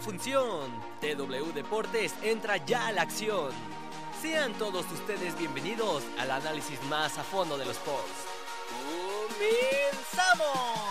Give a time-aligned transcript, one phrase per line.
[0.00, 0.70] Función.
[1.00, 3.50] TW Deportes entra ya a la acción.
[4.20, 8.08] Sean todos ustedes bienvenidos al análisis más a fondo de los sports.
[9.28, 10.89] ¡Comenzamos!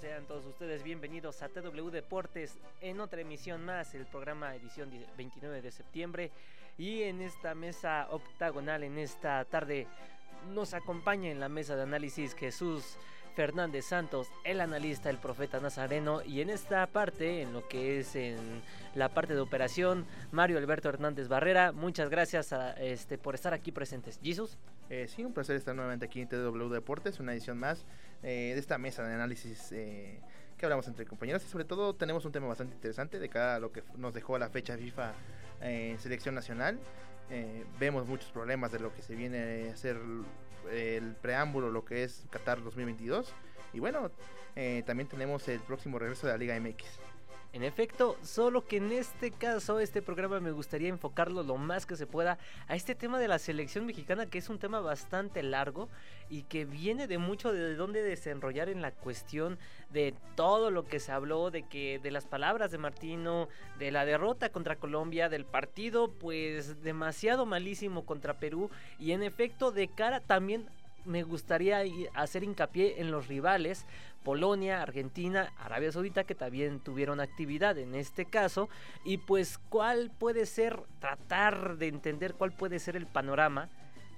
[0.00, 5.60] Sean todos ustedes bienvenidos a TW Deportes en otra emisión más, el programa edición 29
[5.60, 6.30] de septiembre.
[6.78, 9.86] Y en esta mesa octagonal, en esta tarde,
[10.52, 12.96] nos acompaña en la mesa de análisis Jesús
[13.34, 18.14] Fernández Santos, el analista, el profeta nazareno, y en esta parte, en lo que es
[18.14, 18.62] en
[18.94, 21.72] la parte de operación, Mario Alberto Hernández Barrera.
[21.72, 24.20] Muchas gracias a, este, por estar aquí presentes.
[24.22, 24.58] Jesus.
[24.90, 27.86] Eh, sí, un placer estar nuevamente aquí en TW Deportes, una edición más
[28.22, 30.20] eh, de esta mesa de análisis eh,
[30.58, 33.58] que hablamos entre compañeros y sobre todo tenemos un tema bastante interesante de cara a
[33.58, 35.14] lo que nos dejó la fecha FIFA
[35.62, 36.78] en selección nacional.
[37.80, 39.96] vemos muchos problemas de lo que se viene a hacer
[40.70, 43.32] el preámbulo, lo que es Qatar 2022
[43.72, 44.10] y bueno,
[44.86, 46.84] también tenemos el próximo regreso de la Liga MX.
[47.52, 51.96] En efecto, solo que en este caso, este programa me gustaría enfocarlo lo más que
[51.96, 55.90] se pueda a este tema de la selección mexicana, que es un tema bastante largo
[56.30, 59.58] y que viene de mucho de dónde desenrollar en la cuestión
[59.90, 64.06] de todo lo que se habló, de que de las palabras de Martino, de la
[64.06, 70.20] derrota contra Colombia, del partido pues demasiado malísimo contra Perú y en efecto de cara
[70.20, 70.70] también
[71.04, 71.82] me gustaría
[72.14, 73.86] hacer hincapié en los rivales,
[74.22, 78.68] Polonia, Argentina, Arabia Saudita, que también tuvieron actividad en este caso,
[79.04, 83.68] y pues cuál puede ser, tratar de entender cuál puede ser el panorama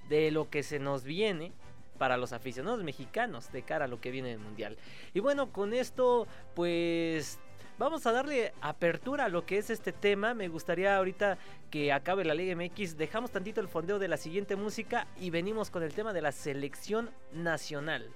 [0.09, 1.51] de lo que se nos viene
[1.97, 4.77] para los aficionados mexicanos de cara a lo que viene del Mundial.
[5.13, 7.39] Y bueno, con esto pues
[7.77, 10.33] vamos a darle apertura a lo que es este tema.
[10.33, 11.37] Me gustaría ahorita
[11.69, 12.97] que acabe la Liga MX.
[12.97, 16.31] Dejamos tantito el fondeo de la siguiente música y venimos con el tema de la
[16.31, 18.09] selección nacional.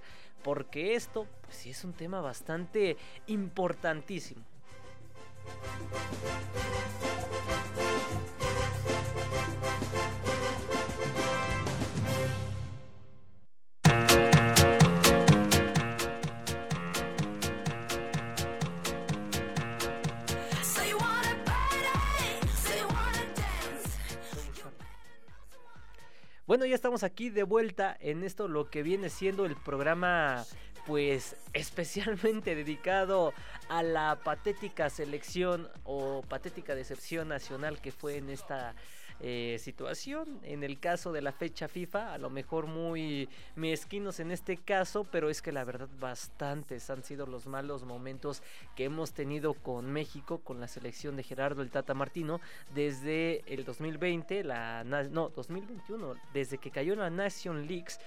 [0.43, 2.97] Porque esto, pues sí, es un tema bastante
[3.27, 4.43] importantísimo.
[26.49, 30.45] Bueno, ya estamos aquí de vuelta en esto, lo que viene siendo el programa,
[30.87, 33.35] pues especialmente dedicado
[33.69, 38.73] a la patética selección o patética decepción nacional que fue en esta
[39.21, 40.39] eh, situación.
[40.43, 45.05] En el caso de la fecha FIFA, a lo mejor muy mezquinos en este caso,
[45.11, 48.41] pero es que la verdad bastantes han sido los malos momentos
[48.75, 52.39] que hemos tenido con México, con la selección de Gerardo el Tata Martino,
[52.73, 57.99] desde el 2020, la, no, 2021, desde que cayó en la Nation Leagues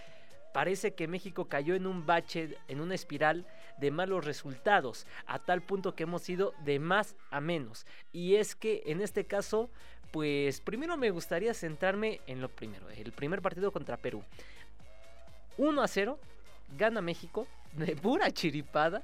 [0.52, 3.46] parece que México cayó en un bache, en una espiral
[3.78, 7.86] de malos resultados, a tal punto que hemos ido de más a menos.
[8.12, 9.70] Y es que en este caso
[10.12, 14.22] pues primero me gustaría centrarme en lo primero, el primer partido contra Perú.
[15.58, 16.18] 1 a 0,
[16.76, 19.02] gana México, de pura chiripada.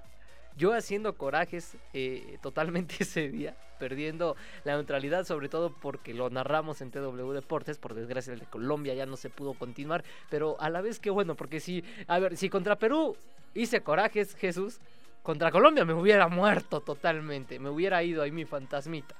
[0.56, 6.80] Yo haciendo corajes eh, totalmente ese día, perdiendo la neutralidad, sobre todo porque lo narramos
[6.80, 7.78] en TW Deportes.
[7.78, 11.10] Por desgracia, el de Colombia ya no se pudo continuar, pero a la vez que
[11.10, 13.16] bueno, porque si, a ver, si contra Perú
[13.54, 14.80] hice corajes, Jesús,
[15.22, 19.14] contra Colombia me hubiera muerto totalmente, me hubiera ido ahí mi fantasmita.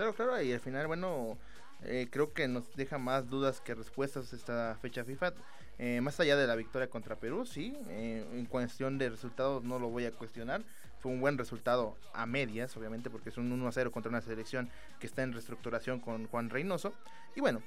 [0.00, 1.36] Claro, claro, y al final, bueno,
[1.82, 5.34] eh, creo que nos deja más dudas que respuestas esta fecha FIFA.
[5.78, 9.78] Eh, más allá de la victoria contra Perú, sí, eh, en cuestión de resultados no
[9.78, 10.62] lo voy a cuestionar.
[11.00, 14.70] Fue un buen resultado a medias, obviamente, porque es un 1 0 contra una selección
[14.98, 16.94] que está en reestructuración con Juan Reynoso.
[17.36, 17.62] Y bueno,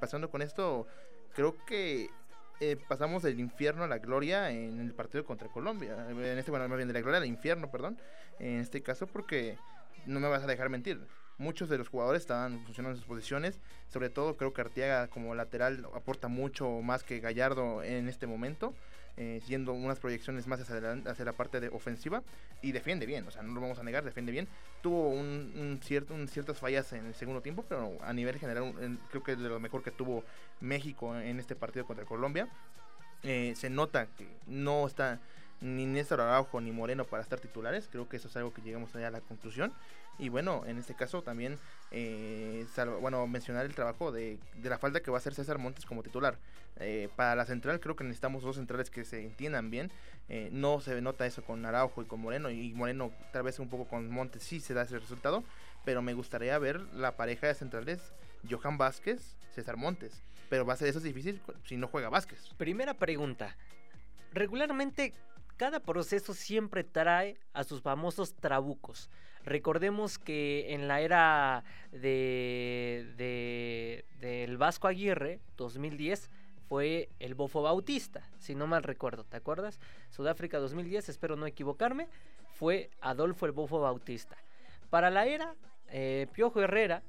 [0.00, 0.86] pasando con esto,
[1.34, 2.08] creo que
[2.88, 6.08] pasamos del infierno a la gloria en el partido contra Colombia.
[6.08, 7.98] En este, bueno, más bien de la gloria al infierno, perdón.
[8.38, 9.58] En este caso, porque
[10.06, 11.06] no me vas a dejar mentir
[11.38, 13.58] muchos de los jugadores estaban funcionando en sus posiciones.
[13.88, 18.74] Sobre todo creo que Arteaga como lateral aporta mucho más que Gallardo en este momento.
[19.20, 22.22] Eh, siendo unas proyecciones más hacia, la parte de ofensiva
[22.62, 24.46] y defiende bien, o sea, no lo vamos a negar, defiende bien.
[24.80, 28.72] Tuvo un, cierto, ciertas fallas en el segundo tiempo, pero a nivel general
[29.10, 30.22] creo que es de lo mejor que tuvo
[30.60, 32.48] México en este partido contra Colombia.
[33.24, 35.18] Eh, se nota que no está
[35.60, 37.88] ni Néstor Araujo ni Moreno para estar titulares.
[37.90, 39.72] Creo que eso es algo que llegamos allá a la conclusión.
[40.18, 41.58] Y bueno, en este caso también,
[41.92, 42.66] eh,
[43.00, 46.02] bueno, mencionar el trabajo de, de, la falta que va a hacer César Montes como
[46.02, 46.38] titular.
[46.80, 49.90] Eh, para la central creo que necesitamos dos centrales que se entiendan bien.
[50.28, 52.50] Eh, no se nota eso con Araujo y con Moreno.
[52.50, 55.44] Y Moreno tal vez un poco con Montes sí se da ese resultado.
[55.84, 58.12] Pero me gustaría ver la pareja de centrales
[58.48, 60.22] Johan Vázquez, César Montes.
[60.48, 62.54] Pero va a ser eso difícil si no juega Vázquez.
[62.56, 63.56] Primera pregunta.
[64.32, 65.14] Regularmente
[65.56, 69.10] cada proceso siempre trae a sus famosos trabucos.
[69.48, 73.14] Recordemos que en la era de,
[74.20, 76.30] del Vasco Aguirre, 2010,
[76.68, 79.80] fue el Bofo Bautista, si no mal recuerdo, ¿te acuerdas?
[80.10, 82.08] Sudáfrica 2010, espero no equivocarme,
[82.52, 84.36] fue Adolfo el Bofo Bautista.
[84.90, 85.54] Para la era
[85.88, 87.02] eh, Piojo Herrera,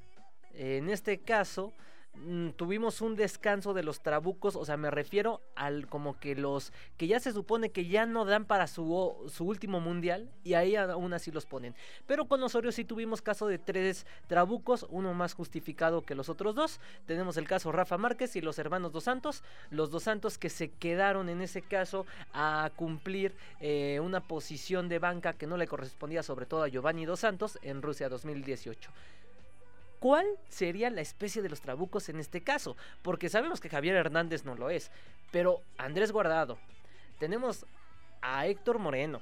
[0.54, 1.74] en este caso,
[2.16, 6.74] Mm, tuvimos un descanso de los trabucos, o sea, me refiero al como que los
[6.98, 10.76] que ya se supone que ya no dan para su, su último mundial y ahí
[10.76, 11.76] aún así los ponen.
[12.08, 16.56] Pero con Osorio sí tuvimos caso de tres trabucos, uno más justificado que los otros
[16.56, 16.82] dos.
[17.06, 20.72] Tenemos el caso Rafa Márquez y los hermanos Dos Santos, los Dos Santos que se
[20.72, 26.22] quedaron en ese caso a cumplir eh, una posición de banca que no le correspondía
[26.24, 28.92] sobre todo a Giovanni Dos Santos en Rusia 2018
[30.00, 34.46] cuál sería la especie de los trabucos en este caso, porque sabemos que Javier Hernández
[34.46, 34.92] no lo es,
[35.32, 36.58] pero Andrés Guardado,
[37.20, 37.66] tenemos
[38.22, 39.22] a Héctor Moreno,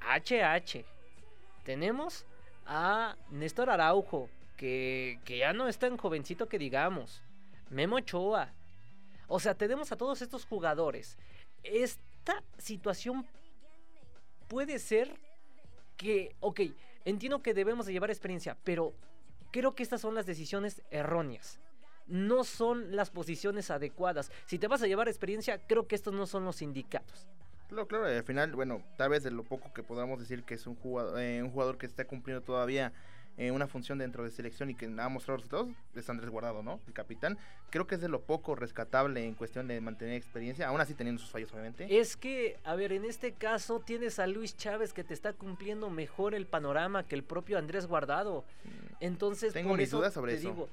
[0.00, 0.84] HH,
[1.64, 2.26] tenemos
[2.66, 7.22] a Néstor Araujo, que, que ya no es tan jovencito que digamos,
[7.70, 8.52] Memo Ochoa,
[9.32, 11.16] o sea, tenemos a todos estos jugadores.
[11.62, 13.24] Esta situación
[14.48, 15.14] puede ser
[15.96, 16.62] que, ok,
[17.04, 18.92] entiendo que debemos de llevar experiencia, pero
[19.50, 21.58] Creo que estas son las decisiones erróneas.
[22.06, 24.30] No son las posiciones adecuadas.
[24.46, 27.28] Si te vas a llevar experiencia, creo que estos no son los indicados.
[27.68, 30.66] Claro, claro, al final, bueno, tal vez de lo poco que podamos decir que es
[30.66, 32.92] un jugador, eh, un jugador que está cumpliendo todavía
[33.40, 36.78] eh, una función dentro de selección y que ha mostrado resultados es Andrés Guardado, ¿no?
[36.86, 37.38] El capitán.
[37.70, 41.22] Creo que es de lo poco rescatable en cuestión de mantener experiencia, aún así teniendo
[41.22, 41.86] sus fallos, obviamente.
[41.98, 45.88] Es que, a ver, en este caso tienes a Luis Chávez que te está cumpliendo
[45.88, 48.44] mejor el panorama que el propio Andrés Guardado.
[48.64, 48.68] Mm,
[49.00, 50.50] Entonces, tengo mis dudas sobre eso.
[50.50, 50.68] Digo,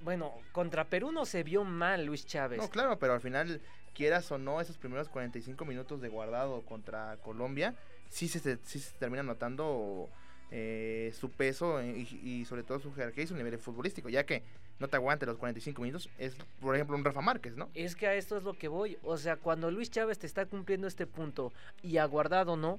[0.00, 2.58] bueno, contra Perú no se vio mal Luis Chávez.
[2.58, 3.60] No, claro, pero al final,
[3.94, 7.76] quieras o no, esos primeros 45 minutos de guardado contra Colombia,
[8.08, 10.08] sí se, sí se termina notando
[10.50, 14.42] eh, su peso y, sobre todo su jerarquía y su nivel futbolístico, ya que
[14.78, 17.68] no te aguante los 45 minutos, es por ejemplo un Rafa Márquez, ¿no?
[17.74, 20.46] Es que a esto es lo que voy, o sea, cuando Luis Chávez te está
[20.46, 21.52] cumpliendo este punto
[21.82, 22.78] y aguardado no,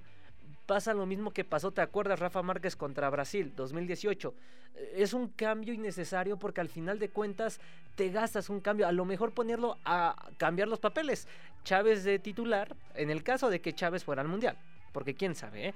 [0.66, 4.34] pasa lo mismo que pasó, ¿te acuerdas Rafa Márquez contra Brasil 2018?
[4.96, 7.60] Es un cambio innecesario porque al final de cuentas
[7.96, 11.28] te gastas un cambio, a lo mejor ponerlo a cambiar los papeles.
[11.64, 14.58] Chávez de titular, en el caso de que Chávez fuera al Mundial,
[14.94, 15.74] porque quién sabe, ¿eh?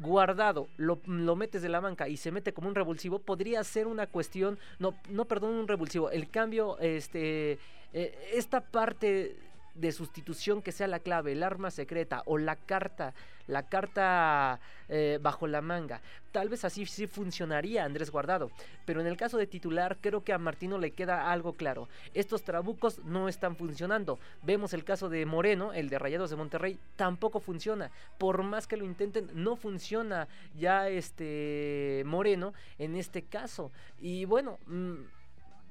[0.00, 0.96] Guardado, lo,
[1.36, 4.94] metes de la banca y se mete como un revulsivo, podría ser una cuestión, no,
[5.08, 7.58] no perdón, un revulsivo, el cambio, este,
[7.92, 9.36] eh, esta parte
[9.76, 13.14] de sustitución que sea la clave, el arma secreta o la carta,
[13.46, 16.00] la carta eh, bajo la manga.
[16.32, 18.50] Tal vez así sí funcionaría Andrés Guardado,
[18.84, 21.88] pero en el caso de titular creo que a Martino le queda algo claro.
[22.14, 24.18] Estos trabucos no están funcionando.
[24.42, 27.90] Vemos el caso de Moreno, el de Rayados de Monterrey, tampoco funciona.
[28.18, 33.70] Por más que lo intenten, no funciona ya este Moreno en este caso.
[34.00, 34.58] Y bueno...
[34.66, 35.15] Mm,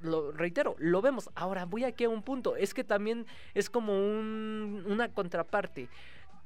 [0.01, 1.29] lo reitero, lo vemos.
[1.35, 2.55] Ahora voy aquí a un punto.
[2.55, 5.89] Es que también es como una contraparte.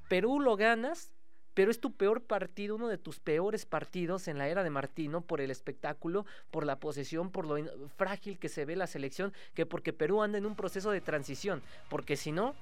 [0.08, 1.12] Perú lo ganas,
[1.54, 5.22] pero es tu peor partido, uno de tus peores partidos en la era de Martino
[5.22, 7.58] por el espectáculo, por la posesión, por lo
[7.98, 11.62] frágil que se ve la selección, que porque Perú anda en un proceso de transición,
[11.90, 12.56] porque si no,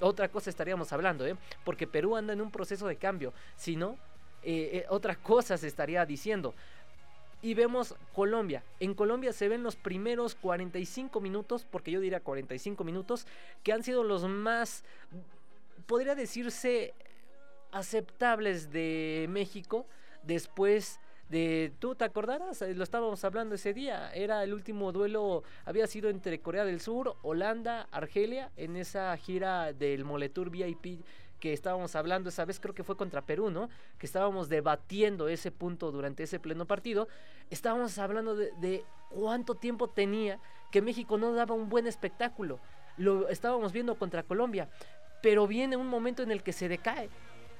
[0.00, 1.36] otra cosa estaríamos hablando, ¿eh?
[1.64, 3.98] porque Perú anda en un proceso de cambio, si no,
[4.44, 6.54] eh, eh, otra cosa se estaría diciendo
[7.44, 8.64] y vemos Colombia.
[8.80, 13.26] En Colombia se ven los primeros 45 minutos, porque yo diría 45 minutos,
[13.62, 14.82] que han sido los más,
[15.86, 16.94] podría decirse,
[17.70, 19.86] aceptables de México
[20.22, 20.98] después
[21.28, 26.10] de tú te acordarás lo estábamos hablando ese día era el último duelo había sido
[26.10, 31.02] entre Corea del Sur Holanda Argelia en esa gira del Moletour VIP
[31.44, 33.68] que estábamos hablando esa vez, creo que fue contra Perú, ¿no?
[33.98, 37.06] Que estábamos debatiendo ese punto durante ese pleno partido.
[37.50, 40.40] Estábamos hablando de, cuánto tiempo tenía
[40.72, 42.60] que México no daba un buen espectáculo.
[42.96, 44.70] Lo estábamos viendo contra Colombia,
[45.20, 47.10] pero viene un momento en el que se decae,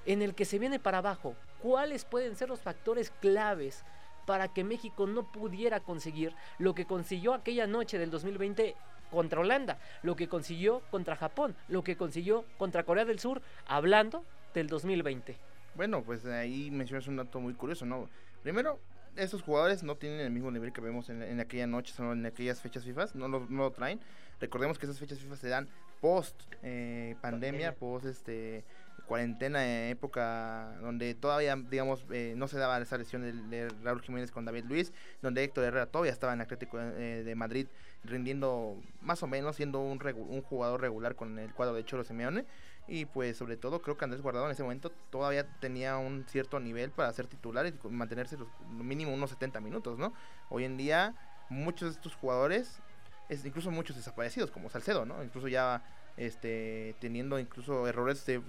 [0.07, 1.37] en el que se viene para abajo.
[1.61, 3.85] ¿Cuáles pueden ser los factores claves
[4.25, 8.77] para que México no pudiera conseguir lo que consiguió aquella noche del 2020
[9.15, 14.25] contra Holanda, lo que consiguió contra Japón, lo que consiguió contra Corea del Sur, hablando
[14.53, 15.37] del 2020.
[15.75, 18.09] Bueno, pues ahí mencionas un dato muy curioso, ¿no?
[18.43, 18.79] Primero,
[19.17, 22.85] esos jugadores no tienen el mismo nivel que vemos en, aquella noche, en aquellas fechas
[22.85, 24.01] FIFA, no lo, no lo traen.
[24.41, 25.69] Recordemos que esas fechas FIFA se dan
[26.01, 28.65] post eh, pandemia, post este
[29.07, 34.31] cuarentena, en época donde todavía, digamos, eh, no se daba esa lesión de, Raúl Jiménez
[34.31, 34.93] con David Luis,
[35.23, 37.67] donde Héctor Herrera todavía estaba en Atlético eh, de Madrid
[38.05, 42.45] rindiendo más o menos, siendo un, un jugador regular con el cuadro de Cholo Simeone.
[42.87, 46.61] Y pues sobre todo creo que Andrés Guardado en ese momento todavía tenía un cierto
[46.61, 50.13] nivel para ser titular y mantenerse los mínimo unos 70 minutos, ¿no?
[50.51, 51.15] Hoy en día
[51.49, 52.81] muchos de estos jugadores,
[53.29, 55.23] es, incluso muchos desaparecidos como Salcedo, ¿no?
[55.23, 55.83] Incluso ya
[56.17, 58.41] este, teniendo incluso errores de,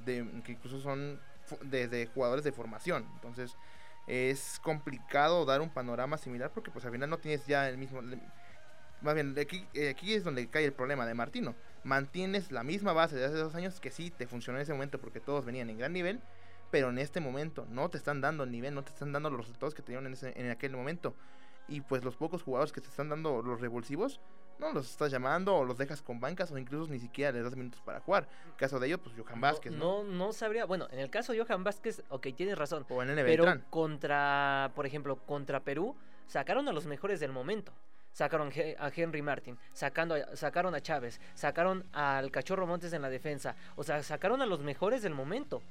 [0.43, 1.19] que incluso son
[1.61, 3.07] desde jugadores de formación.
[3.15, 3.55] Entonces
[4.07, 8.01] es complicado dar un panorama similar porque pues al final no tienes ya el mismo...
[9.01, 11.55] Más bien, aquí, eh, aquí es donde cae el problema de Martino.
[11.83, 14.99] Mantienes la misma base de hace dos años que sí te funcionó en ese momento
[14.99, 16.21] porque todos venían en gran nivel,
[16.71, 19.41] pero en este momento no te están dando el nivel, no te están dando los
[19.41, 21.13] resultados que tenían en, en aquel momento.
[21.67, 24.21] Y pues los pocos jugadores que te están dando los revulsivos,
[24.59, 27.55] no los estás llamando o los dejas con bancas o incluso ni siquiera les das
[27.55, 28.27] minutos para jugar.
[28.45, 30.03] En caso de ello, pues Johan Vázquez, ¿no?
[30.03, 30.65] No, sabría.
[30.65, 32.85] Bueno, en el caso de Johan Vázquez, ok, tienes razón.
[32.89, 35.95] O en Pero contra, por ejemplo, contra Perú,
[36.27, 37.73] sacaron a los mejores del momento.
[38.11, 43.57] Sacaron a Henry Martin, sacando sacaron a Chávez, sacaron al Cachorro Montes en la defensa.
[43.75, 45.61] O sea, sacaron a los mejores del momento.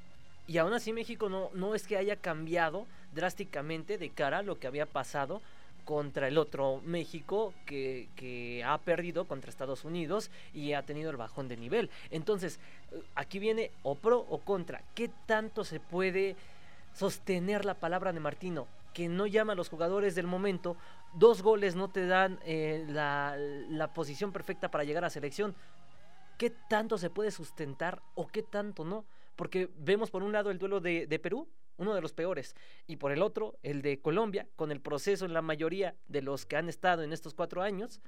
[0.47, 4.59] Y aún así México no, no es que haya cambiado drásticamente de cara a lo
[4.59, 5.41] que había pasado
[5.85, 11.17] contra el otro México que, que, ha perdido contra Estados Unidos y ha tenido el
[11.17, 11.91] bajón de nivel.
[12.11, 12.59] Entonces,
[12.93, 14.83] eh, aquí viene o pro o contra.
[14.95, 16.37] ¿Qué tanto se puede
[16.95, 18.67] sostener la palabra de Martino?
[18.93, 20.77] Que no llama a los jugadores del momento.
[21.15, 25.55] Dos goles no te dan eh, la, la posición perfecta para llegar a selección.
[26.39, 29.05] ¿Qué tanto se puede sustentar o qué tanto no?
[29.37, 32.55] Porque vemos por un lado el duelo de, de Perú, uno de los peores,
[32.87, 36.47] y por el otro, el de Colombia, con el proceso en la mayoría de los
[36.47, 38.01] que han estado en estos cuatro años,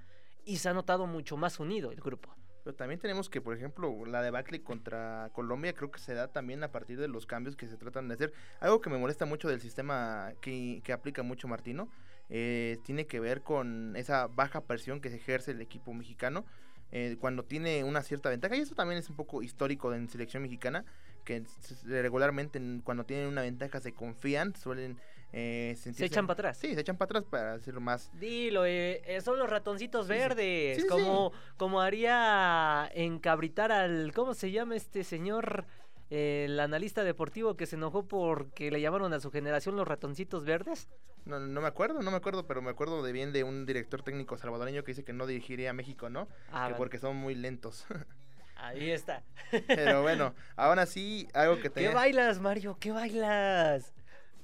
[0.44, 2.34] y se ha notado mucho más unido el grupo.
[2.62, 6.64] Pero también tenemos que, por ejemplo, la debacle contra Colombia creo que se da también
[6.64, 8.32] a partir de los cambios que se tratan de hacer.
[8.58, 11.88] Algo que me molesta mucho del sistema que, que aplica mucho Martino
[12.28, 16.44] eh, tiene que ver con esa baja presión que ejerce el equipo mexicano
[16.90, 18.56] eh, cuando tiene una cierta ventaja.
[18.56, 20.84] Y eso también es un poco histórico en selección mexicana
[21.26, 21.44] que
[21.84, 24.96] regularmente cuando tienen una ventaja se confían, suelen
[25.32, 26.56] eh, se echan para atrás.
[26.56, 28.10] Sí, se echan para atrás para decirlo más.
[28.18, 34.76] Dilo, eh, eh, son los ratoncitos verdes, como como haría encabritar al ¿cómo se llama
[34.76, 35.66] este señor?
[36.08, 40.88] el analista deportivo que se enojó porque le llamaron a su generación los ratoncitos verdes.
[41.24, 44.04] No, no me acuerdo, no me acuerdo, pero me acuerdo de bien de un director
[44.04, 46.28] técnico salvadoreño que dice que no dirigiría a México, ¿no?
[46.52, 47.86] Ah, que porque son muy lentos.
[48.56, 49.22] Ahí está.
[49.66, 51.80] Pero bueno, ahora sí, algo que te...
[51.80, 52.76] ¿Qué bailas, Mario?
[52.80, 53.92] ¿Qué bailas?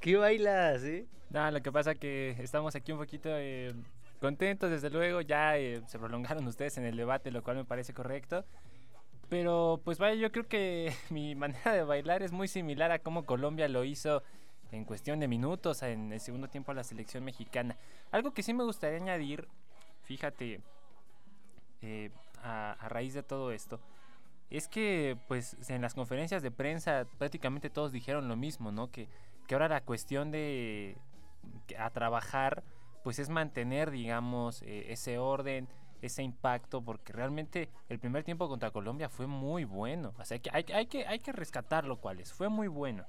[0.00, 1.07] ¿Qué bailas, eh?
[1.31, 3.75] No, lo que pasa que estamos aquí un poquito eh,
[4.21, 5.23] contentos, desde luego.
[5.23, 8.45] Ya eh, se prolongaron ustedes en el debate, lo cual me parece correcto.
[9.28, 13.25] Pero pues vaya, yo creo que mi manera de bailar es muy similar a cómo
[13.25, 14.23] Colombia lo hizo
[14.73, 17.78] en cuestión de minutos en el segundo tiempo a la selección mexicana.
[18.11, 19.49] Algo que sí me gustaría añadir,
[20.02, 20.61] fíjate,
[21.81, 22.11] eh,
[22.42, 23.81] a, a, raíz de todo esto,
[24.52, 28.90] es que pues en las conferencias de prensa prácticamente todos dijeron lo mismo, ¿no?
[28.90, 29.09] Que,
[29.47, 30.97] que ahora la cuestión de
[31.78, 32.62] a trabajar
[33.02, 35.68] pues es mantener digamos eh, ese orden,
[36.02, 40.12] ese impacto, porque realmente el primer tiempo contra Colombia fue muy bueno.
[40.18, 43.04] O sea, que hay, hay, que, hay que rescatarlo cuál es, fue muy bueno.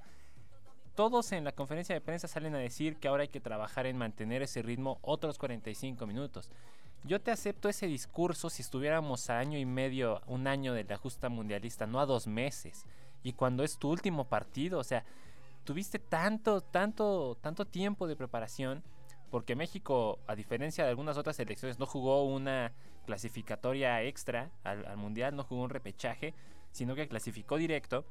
[0.94, 3.98] Todos en la conferencia de prensa salen a decir que ahora hay que trabajar en
[3.98, 6.50] mantener ese ritmo otros 45 minutos.
[7.06, 10.96] Yo te acepto ese discurso si estuviéramos a año y medio, un año de la
[10.96, 12.86] justa mundialista, no a dos meses.
[13.22, 15.04] Y cuando es tu último partido, o sea,
[15.64, 18.82] tuviste tanto, tanto, tanto tiempo de preparación,
[19.30, 22.72] porque México, a diferencia de algunas otras selecciones, no jugó una
[23.04, 26.32] clasificatoria extra al, mundial, no jugó un repechaje,
[26.72, 28.06] sino que clasificó directo.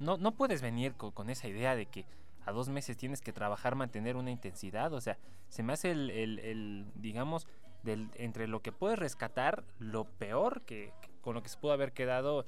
[0.00, 2.04] No, no puedes venir con esa idea de que
[2.46, 4.92] a dos meses tienes que trabajar, mantener una intensidad.
[4.92, 7.46] O sea, se me hace el, el digamos,
[7.86, 12.46] entre lo que puedes rescatar, lo peor que, con lo que se pudo haber quedado,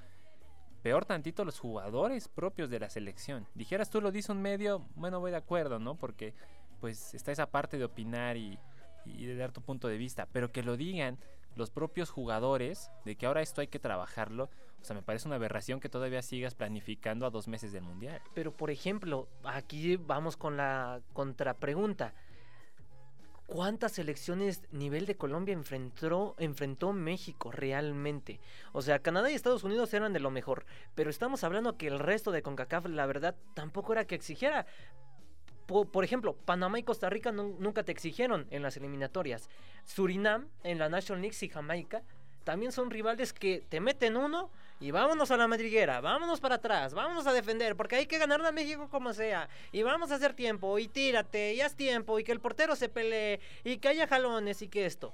[0.83, 3.47] peor tantito los jugadores propios de la selección.
[3.55, 5.95] Dijeras tú lo dice un medio, bueno, voy de acuerdo, ¿no?
[5.95, 6.35] Porque
[6.81, 8.59] pues está esa parte de opinar y,
[9.05, 11.19] y de dar tu punto de vista, pero que lo digan
[11.57, 14.49] los propios jugadores de que ahora esto hay que trabajarlo,
[14.81, 18.23] o sea, me parece una aberración que todavía sigas planificando a dos meses del mundial.
[18.35, 22.15] Pero por ejemplo, aquí vamos con la contrapregunta
[23.49, 28.41] ¿Cuántas selecciones nivel de Colombia enfrentó, enfrentó México realmente?
[28.73, 31.99] O sea, Canadá y Estados Unidos eran de lo mejor, pero estamos hablando que el
[31.99, 34.67] resto de CONCACAF, la verdad, tampoco era que exigiera.
[35.67, 39.49] Por, ejemplo, Panamá y Costa Rica nunca te exigieron en las eliminatorias.
[39.87, 42.03] Surinam en la National League y Jamaica
[42.49, 44.51] también son rivales que te meten uno
[44.81, 48.41] y vámonos a la madriguera, vámonos para atrás, vámonos a defender, porque hay que ganar
[48.41, 49.51] a México como sea.
[49.71, 52.89] Y vamos a hacer tiempo, y tírate, y haz tiempo, y que el portero se
[52.89, 55.13] pelee, y que haya jalones, y que esto.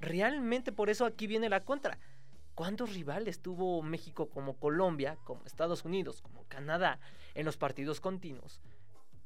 [0.00, 2.00] Realmente por eso aquí viene la contra.
[2.56, 6.98] ¿Cuántos rivales tuvo México como Colombia, como Estados Unidos, como Canadá
[7.34, 8.60] en los partidos continuos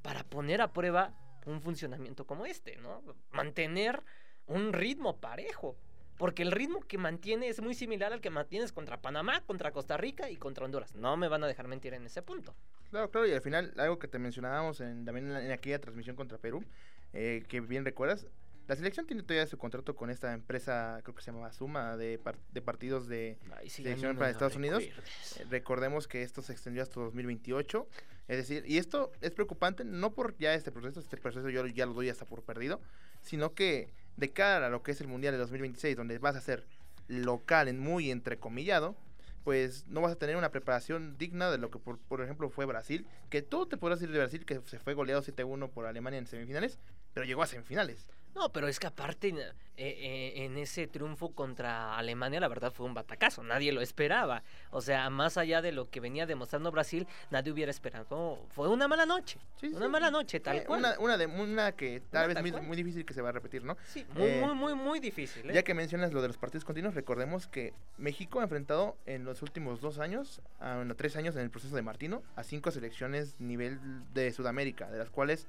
[0.02, 1.14] para poner a prueba
[1.46, 3.02] un funcionamiento como este, ¿no?
[3.30, 4.02] Mantener
[4.46, 5.74] un ritmo parejo.
[6.18, 9.96] Porque el ritmo que mantiene es muy similar al que mantienes contra Panamá, contra Costa
[9.96, 10.94] Rica y contra Honduras.
[10.94, 12.54] No me van a dejar mentir en ese punto.
[12.90, 16.38] Claro, claro, y al final, algo que te mencionábamos en, también en, aquella transmisión contra
[16.38, 16.64] Perú,
[17.12, 18.26] eh, que bien recuerdas,
[18.68, 22.18] la selección tiene todavía su contrato con esta empresa, creo que se llama Suma, de,
[22.52, 24.82] de partidos de selección para Estados Unidos.
[24.82, 24.92] Eh,
[25.50, 27.86] recordemos que esto se extendió hasta 2028.
[28.26, 31.86] Es decir, y esto es preocupante, no por ya este proceso, este proceso yo ya
[31.86, 32.80] lo doy hasta por perdido,
[33.22, 36.40] sino que de cara a lo que es el Mundial de 2026, donde vas a
[36.40, 36.64] ser
[37.08, 38.96] local, en muy entrecomillado,
[39.44, 42.66] pues no vas a tener una preparación digna de lo que, por, por ejemplo, fue
[42.66, 46.18] Brasil, que tú te podrás decir de Brasil que se fue goleado 7-1 por Alemania
[46.18, 46.78] en semifinales,
[47.14, 48.06] pero llegó a semifinales.
[48.36, 52.84] No, pero es que aparte eh, eh, en ese triunfo contra Alemania la verdad fue
[52.84, 54.42] un batacazo, nadie lo esperaba.
[54.70, 58.38] O sea, más allá de lo que venía demostrando Brasil, nadie hubiera esperado.
[58.50, 59.38] Fue una mala noche,
[59.72, 60.80] una mala noche, tal cual.
[60.80, 63.64] Una, una, de, una que tal vez muy, muy, difícil que se va a repetir,
[63.64, 63.78] ¿no?
[63.86, 65.50] Sí, muy, eh, muy, muy, muy difícil.
[65.50, 69.40] Ya que mencionas lo de los partidos continuos, recordemos que México ha enfrentado en los
[69.40, 73.40] últimos dos años, a, bueno, tres años en el proceso de Martino, a cinco selecciones
[73.40, 73.80] nivel
[74.12, 75.48] de Sudamérica, de las cuales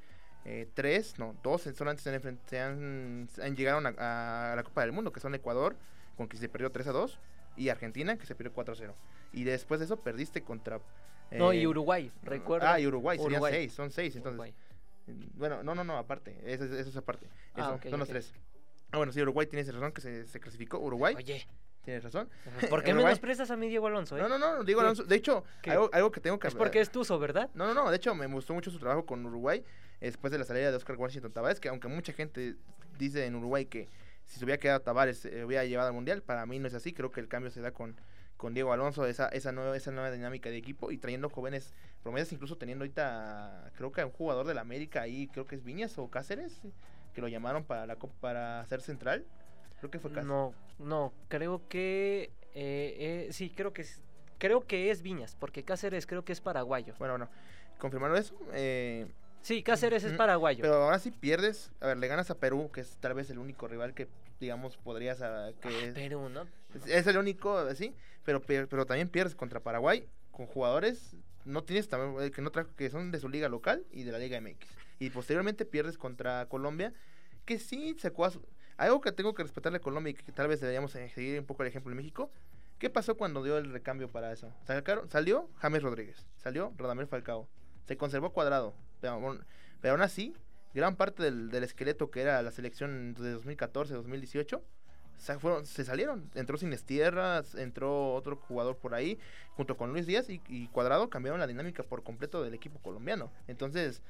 [0.50, 5.20] eh, tres, no, dos solamente se han, han, llegado a, la Copa del Mundo, que
[5.20, 5.76] son Ecuador,
[6.16, 7.20] con que se perdió 3 a 2,
[7.58, 8.96] y Argentina, que se perdió 4 a 0.
[9.34, 10.80] Y después de eso perdiste contra...
[11.32, 12.72] no, y eh, Uruguay, recuerda.
[12.72, 14.54] Ah, y Uruguay, serían 6, son 6, entonces...
[15.34, 17.28] Bueno, no, no, no, aparte, eso, eso es aparte.
[17.56, 18.34] Ah, son los tres.
[18.92, 20.80] Ah, bueno, sí, Uruguay tienes razón que se, se clasificó.
[20.80, 21.14] Uruguay.
[21.18, 21.46] Oye,
[21.84, 22.30] Tienes razón.
[22.70, 24.18] ¿Por qué menosprestas a mi Diego Alonso?
[24.18, 24.22] Eh?
[24.22, 25.06] No, no, no, Diego Alonso.
[25.06, 26.50] De hecho, algo, algo, que tengo que...
[26.50, 27.50] Es porque es tuzo, ¿verdad?
[27.54, 27.90] No, no, no.
[27.90, 29.64] De hecho, me gustó mucho su trabajo con Uruguay
[30.02, 32.56] después de la salida de Oscar Washington Tavares, que aunque mucha gente
[32.98, 33.88] dice en Uruguay que
[34.26, 36.94] si se hubiera quedado Tavares se hubiera llevado al Mundial, para mí no es así.
[36.94, 37.96] Creo que el cambio se da con,
[38.36, 42.34] con Diego Alonso, esa, esa, nueva, esa nueva dinámica de equipo y trayendo jóvenes promesas,
[42.34, 45.98] incluso teniendo ahorita, creo que un jugador de la América ahí, creo que es Viñas
[45.98, 46.62] o Cáceres,
[47.14, 49.26] que lo llamaron para, la, para ser central.
[49.80, 50.28] Creo que fue Cáceres.
[50.28, 54.02] No, no, creo que eh, eh, sí, creo que es,
[54.38, 56.94] creo que es Viñas, porque Cáceres creo que es paraguayo.
[57.00, 57.30] Bueno, bueno,
[57.80, 58.36] confirmaron eso.
[58.54, 59.08] Eh,
[59.48, 60.62] sí, Cáceres es paraguayo.
[60.62, 63.40] Pero ahora sí pierdes, a ver, le ganas a Perú, que es tal vez el
[63.40, 64.08] único rival que,
[64.40, 65.22] digamos, podrías...
[65.22, 66.48] Ah, que ah, Perú, ¿no?
[66.86, 72.24] Es, el único, sí, pero, pero también pierdes contra Paraguay con jugadores no tienes también
[72.24, 74.68] eh, que no que son de su liga local y de la liga MX
[75.00, 76.94] y posteriormente pierdes contra Colombia
[77.46, 78.14] que sí se
[78.78, 81.64] algo que tengo que respetarle a Colombia y que tal vez deberíamos seguir un poco
[81.64, 82.30] el ejemplo de México.
[82.78, 84.54] ¿Qué pasó cuando dio el recambio para eso?
[85.10, 87.48] salió James Rodríguez, salió Radamel Falcao,
[87.88, 90.34] se conservó cuadrado, pero, aún así,
[90.74, 94.62] gran parte del, esqueleto que era la selección de 2014-2018
[95.18, 96.30] se, se salieron.
[96.36, 99.18] Entró Sin Tierras, entró otro jugador por ahí,
[99.56, 103.32] junto con Luis Díaz y, Cuadrado cambiaron la dinámica por completo del equipo colombiano.
[103.48, 104.02] Entonces,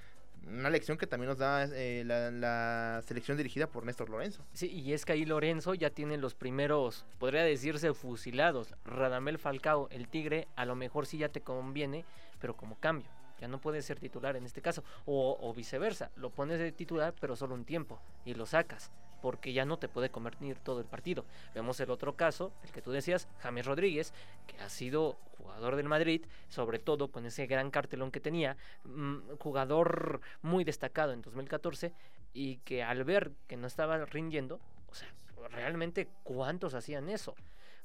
[0.45, 4.45] una lección que también nos da eh, la, selección dirigida por Néstor Lorenzo.
[4.53, 8.73] Sí, y es que ahí Lorenzo ya tiene los primeros, podría decirse, fusilados.
[8.85, 12.05] Radamel Falcao, el Tigre, a lo mejor sí ya te conviene,
[12.39, 13.09] pero como cambio.
[13.39, 14.83] Ya no puede ser titular en este caso.
[15.05, 19.53] O, o viceversa, lo pones de titular, pero solo un tiempo, y lo sacas porque
[19.53, 21.25] ya no te puede convertir todo el partido.
[21.53, 24.13] Vemos el otro caso, el que tú decías, James Rodríguez,
[24.45, 29.37] que ha sido jugador del Madrid, sobre todo con ese gran cartelón que tenía, mm,
[29.39, 31.93] jugador muy destacado en 2014
[32.33, 35.13] y que al ver que no estaba rindiendo, o sea,
[35.49, 37.35] realmente cuántos hacían eso.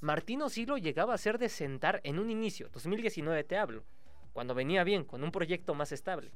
[0.00, 3.84] Martino sí llegaba a ser de sentar en un inicio, 2019 te hablo,
[4.33, 6.31] cuando venía bien, con un proyecto más estable,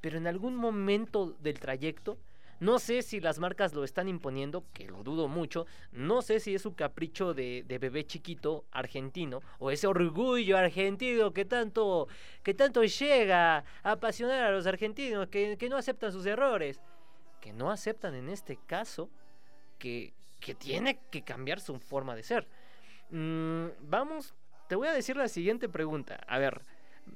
[0.00, 2.18] pero en algún momento del trayecto
[2.62, 5.66] no sé si las marcas lo están imponiendo, que lo dudo mucho.
[5.90, 11.44] No sé si es un capricho de, bebé chiquito argentino o ese orgullo argentino que
[11.44, 12.06] tanto,
[12.44, 16.80] que tanto llega a apasionar a los argentinos, que, no aceptan sus errores.
[17.40, 19.10] Que no aceptan en este caso
[19.76, 22.46] que, que tiene que cambiar su forma de ser.
[23.10, 24.36] Mm, vamos,
[24.68, 26.20] te voy a decir la siguiente pregunta.
[26.28, 26.62] A ver,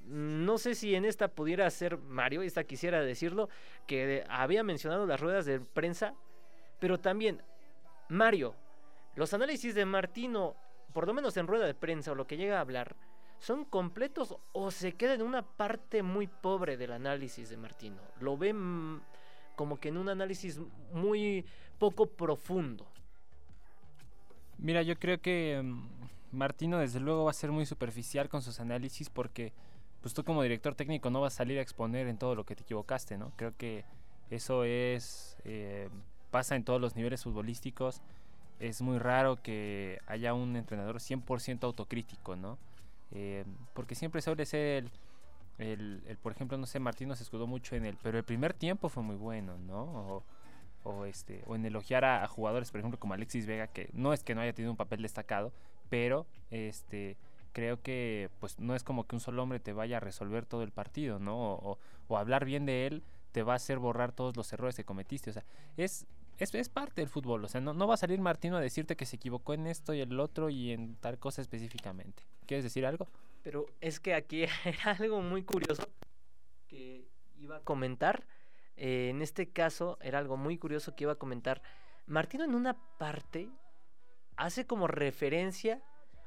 [0.05, 3.49] no sé si en esta pudiera ser Mario, esta quisiera decirlo,
[3.87, 6.15] que había mencionado las ruedas de prensa
[6.79, 7.43] Pero también,
[8.09, 8.55] Mario,
[9.15, 10.55] los análisis de Martino,
[10.93, 12.97] por lo menos en rueda de prensa o lo que llega a hablar,
[13.39, 18.01] ¿son completos o se queda en una parte muy pobre del análisis de Martino?
[18.21, 19.01] Lo ven
[19.57, 20.61] como que en un análisis
[20.93, 21.45] muy
[21.79, 22.87] poco profundo.
[24.59, 25.89] Mira, yo creo que mm,
[26.33, 29.53] Martino desde luego va a ser muy superficial con sus análisis porque
[30.07, 32.55] pues tú como director técnico no vas a salir a exponer en todo lo que
[32.55, 33.33] te equivocaste, ¿no?
[33.35, 33.85] Creo que
[34.31, 35.89] eso es eh,
[36.31, 38.03] pasa en todos los niveles futbolísticos.
[38.61, 42.57] Es muy raro que haya un entrenador 100% autocrítico, ¿no?
[43.11, 44.93] Eh, porque siempre suele ser
[45.59, 48.55] el, el, por ejemplo, no sé, Martino se escudó mucho en él, pero el primer
[48.55, 50.23] tiempo fue muy bueno, ¿no?
[50.85, 54.23] O, este o en elogiar a, jugadores por ejemplo como Alexis Vega que no es
[54.23, 55.53] que no haya tenido un papel destacado
[55.91, 57.17] pero este
[57.57, 60.63] creo que pues no es como que un solo hombre te vaya a resolver todo
[60.63, 61.79] el partido no o,
[62.15, 65.33] hablar bien de él te va a hacer borrar todos los errores que cometiste o
[65.33, 65.47] sea
[65.79, 66.07] es
[66.39, 68.95] es, es parte del fútbol, o sea, no, no va a salir Martino a decirte
[68.95, 72.25] que se equivocó en esto y el otro y en tal cosa específicamente.
[72.45, 73.09] ¿Quieres decir algo?
[73.43, 75.89] Pero es que aquí era algo muy curioso
[76.69, 78.27] que iba a comentar
[78.77, 81.63] eh, en este caso era algo muy curioso que iba a comentar.
[82.07, 83.49] Martino en una parte
[84.37, 85.83] hace como referencia,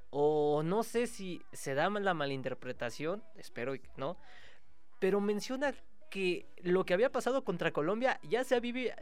[0.09, 4.17] o no sé si se da la malinterpretación, espero que no,
[4.99, 5.73] pero menciona
[6.09, 8.59] que lo que había pasado contra Colombia ya se,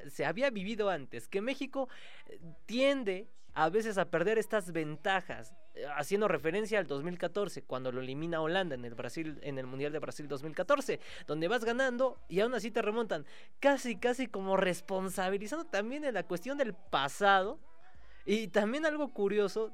[0.09, 1.89] se había vivido antes, que México
[2.27, 8.01] eh, tiende a veces a perder estas ventajas, eh, haciendo referencia al 2014, cuando lo
[8.01, 12.41] elimina Holanda en el Brasil, en el Mundial de Brasil 2014, donde vas ganando y
[12.41, 13.25] aún así te remontan,
[13.59, 17.59] casi, casi como responsabilizando también en la cuestión del pasado.
[18.25, 19.71] Y también algo curioso,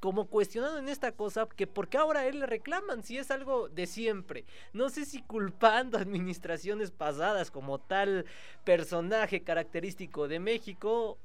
[0.00, 3.68] como cuestionando en esta cosa que por qué ahora él le reclaman si es algo
[3.68, 4.44] de siempre.
[4.72, 8.24] No sé si culpando administraciones pasadas como tal
[8.64, 11.18] personaje característico de México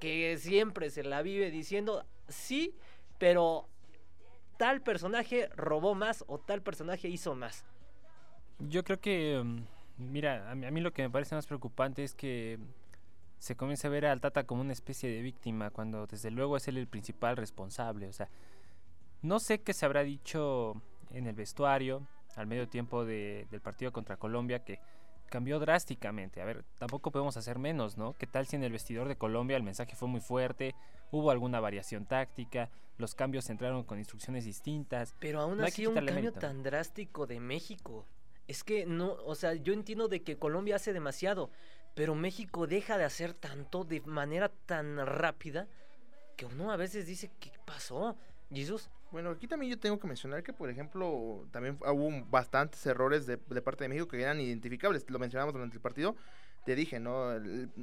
[0.00, 2.74] que siempre se la vive diciendo sí,
[3.18, 3.68] pero
[4.56, 7.64] tal personaje robó más o tal personaje hizo más.
[8.58, 9.62] Yo creo que, mm,
[9.98, 12.58] mira, a mí, a mí lo que me parece más preocupante es que
[13.38, 16.68] se comienza a ver al Tata como una especie de víctima cuando desde luego es
[16.68, 18.08] él el principal responsable.
[18.08, 18.28] O sea,
[19.22, 23.92] no sé qué se habrá dicho en el vestuario al medio tiempo de, del partido
[23.92, 24.80] contra Colombia que
[25.28, 26.40] cambió drásticamente.
[26.40, 28.14] A ver, tampoco podemos hacer menos, ¿no?
[28.14, 30.74] ¿Qué tal si en el vestidor de Colombia el mensaje fue muy fuerte,
[31.10, 35.14] hubo alguna variación táctica, los cambios entraron con instrucciones distintas?
[35.20, 38.06] Pero aún así un cambio tan drástico de México.
[38.46, 41.50] Es que no, o sea, yo entiendo de que Colombia hace demasiado,
[41.98, 45.66] pero México deja de hacer tanto de manera tan rápida
[46.36, 48.16] que uno a veces dice, ¿qué pasó?
[48.52, 48.88] Jesús.
[49.10, 53.36] Bueno, aquí también yo tengo que mencionar que, por ejemplo, también hubo bastantes errores de,
[53.36, 55.10] parte de México que eran identificables.
[55.10, 56.14] Lo mencionamos durante el partido.
[56.64, 57.30] Te dije, ¿no?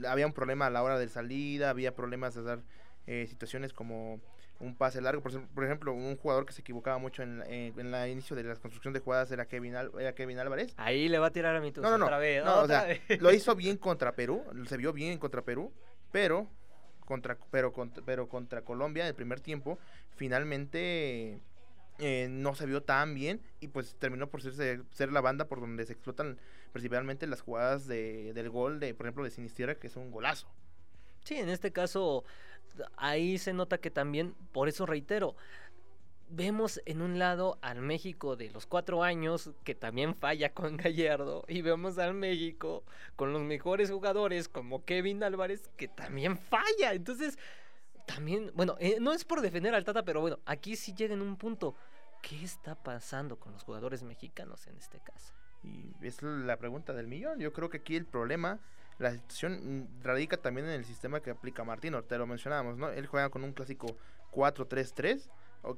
[0.08, 2.62] había un problema a la hora de salida, había problemas de dar
[3.08, 4.20] eh, situaciones como
[4.60, 5.22] un pase largo.
[5.22, 8.94] Por, ejemplo, un jugador que se equivocaba mucho en, en, la inicio de la construcción
[8.94, 10.74] de jugadas era Kevin, era Kevin Álvarez.
[10.78, 12.44] Ahí le va a tirar a mi no, no, otra vez.
[13.20, 15.72] lo hizo bien contra Perú, se vio bien contra Perú,
[16.12, 16.48] pero
[17.06, 19.78] contra, pero, contra, pero contra Colombia en el primer tiempo,
[20.15, 21.39] finalmente
[22.00, 25.62] eh, no se vio tan bien y pues terminó por ser, ser la banda por
[25.62, 26.38] donde se explotan
[26.74, 30.48] principalmente las jugadas de, del gol de, por ejemplo, de Sinisterra, que es un golazo.
[31.24, 32.24] Sí, en este caso,
[32.97, 35.35] ahí se nota que también, por eso reitero,
[36.29, 41.45] vemos en un lado al México de los cuatro años que también falla con Gallardo
[41.47, 42.83] y vemos al México
[43.15, 46.93] con los mejores jugadores como Kevin Álvarez que también falla.
[46.93, 47.38] Entonces,
[48.05, 51.21] también, bueno, eh, no es por defender al Tata, pero bueno, aquí sí llega en
[51.21, 51.75] un punto.
[52.21, 55.33] ¿Qué está pasando con los jugadores mexicanos en este caso?
[55.63, 57.39] Y es la pregunta del millón.
[57.39, 58.59] Yo creo que aquí el problema,
[58.99, 62.03] la situación radica también en el sistema que aplica Martino.
[62.03, 62.89] Te lo mencionábamos, ¿no?
[62.89, 63.97] Él juega con un clásico
[64.31, 65.29] 4-3-3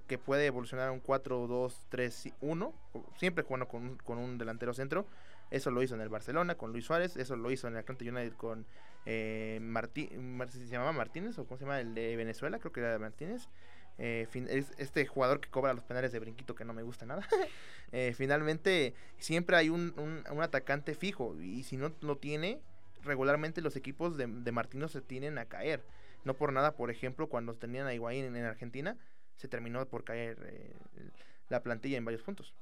[0.08, 2.74] que puede evolucionar a un 4-2-3-1,
[3.18, 5.06] siempre jugando con, con, un delantero centro.
[5.50, 8.04] Eso lo hizo en el Barcelona con Luis Suárez, eso lo hizo en el Atlanta
[8.04, 8.66] United con
[9.10, 9.62] eh,
[10.50, 11.80] ¿se llamaba Martínez o cómo se llama?
[11.80, 13.48] El de Venezuela, creo que era de Martínez.
[14.00, 17.26] Eh, es este jugador que cobra los penales de brinquito que no me gusta nada.
[17.94, 22.60] eh, finalmente, siempre hay un, un, atacante fijo y si no lo tiene,
[23.08, 25.84] regularmente los equipos de, de Martino se tienen a caer.
[26.24, 28.98] No por nada, por ejemplo, cuando tenían a Higuaín en Argentina,
[29.38, 30.74] se terminó por caer eh,
[31.50, 32.54] la plantilla en varios puntos.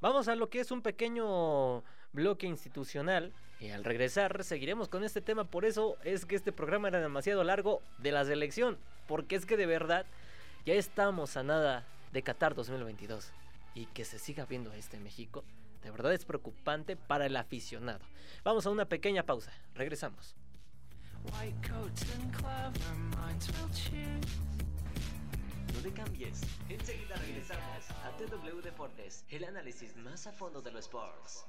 [0.00, 5.20] Vamos a lo que es un pequeño bloque institucional y al regresar seguiremos con este
[5.20, 5.44] tema.
[5.44, 9.58] Por eso es que este programa era demasiado largo de la selección, porque es que
[9.58, 10.06] de verdad
[10.64, 13.30] ya estamos a nada de Qatar 2022
[13.74, 15.44] y que se siga viendo este México.
[15.82, 18.04] De verdad es preocupante para el aficionado.
[18.44, 19.52] Vamos a una pequeña pausa.
[19.74, 20.34] Regresamos.
[21.24, 24.40] white coats and clever minds will choose.
[25.74, 26.40] No te cambies.
[26.68, 31.44] Enseguida regresamos a TW Deportes, el análisis más a fondo de los sports.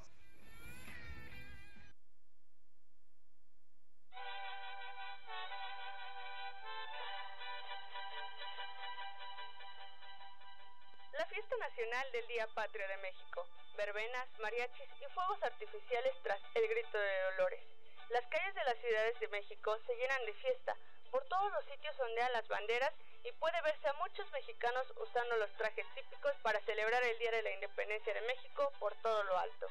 [11.22, 16.66] La fiesta nacional del Día Patrio de México, verbenas, mariachis y fuegos artificiales tras el
[16.66, 17.62] grito de Dolores.
[18.10, 20.74] Las calles de las ciudades de México se llenan de fiesta,
[21.12, 25.52] por todos los sitios ondean las banderas y puede verse a muchos mexicanos usando los
[25.58, 29.68] trajes típicos para celebrar el Día de la Independencia de México por todo lo alto.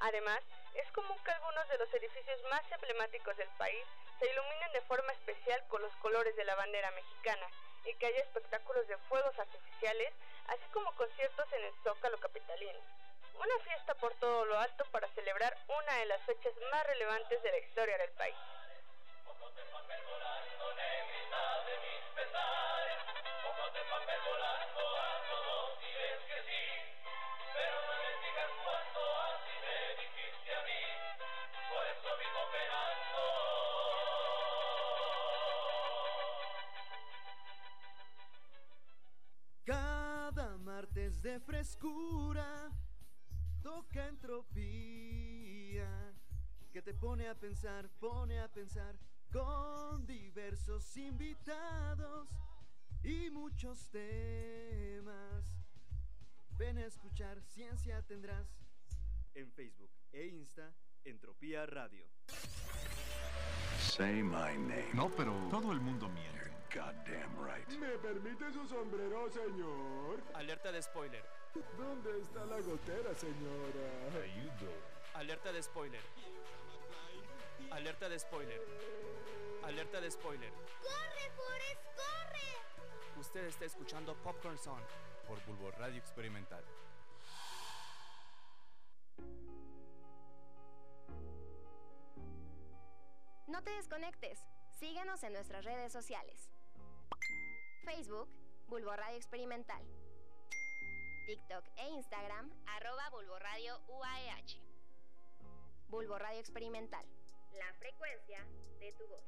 [0.00, 0.42] Además,
[0.74, 3.86] es común que algunos de los edificios más emblemáticos del país
[4.18, 7.46] se iluminen de forma especial con los colores de la bandera mexicana
[7.84, 10.12] y que haya espectáculos de fuegos artificiales,
[10.48, 12.78] así como conciertos en el Zócalo capitalino.
[13.34, 17.50] Una fiesta por todo lo alto para celebrar una de las fechas más relevantes de
[17.50, 18.36] la historia del país.
[41.50, 42.70] Frescura
[43.60, 45.88] toca entropía
[46.72, 48.96] que te pone a pensar, pone a pensar
[49.32, 52.28] con diversos invitados
[53.02, 55.44] y muchos temas.
[56.56, 58.46] Ven a escuchar Ciencia Tendrás
[59.34, 60.72] en Facebook e Insta
[61.04, 62.06] Entropía Radio.
[63.80, 64.90] Say my name.
[64.94, 66.38] No, pero todo el mundo miente.
[66.72, 67.68] Goddamn right.
[67.80, 70.22] ¿Me permite su sombrero, señor?
[70.34, 71.39] Alerta de spoiler.
[71.54, 73.90] ¿Dónde está la gotera, señora?
[75.14, 76.00] Alerta de spoiler.
[77.70, 78.62] Alerta de spoiler.
[79.64, 80.52] Alerta de spoiler.
[80.52, 83.20] ¡Corre, Forrest, corre!
[83.20, 84.82] Usted está escuchando Popcorn Song
[85.26, 86.64] por Bulbo Radio Experimental.
[93.48, 94.38] No te desconectes.
[94.78, 96.50] Síguenos en nuestras redes sociales.
[97.84, 98.28] Facebook,
[98.68, 99.84] Bulbo Radio Experimental.
[101.30, 104.58] TikTok e Instagram, arroba Bulbo Radio UAEH.
[105.88, 107.06] Bulbo Radio Experimental.
[107.56, 108.44] La frecuencia
[108.80, 109.22] de tu voz.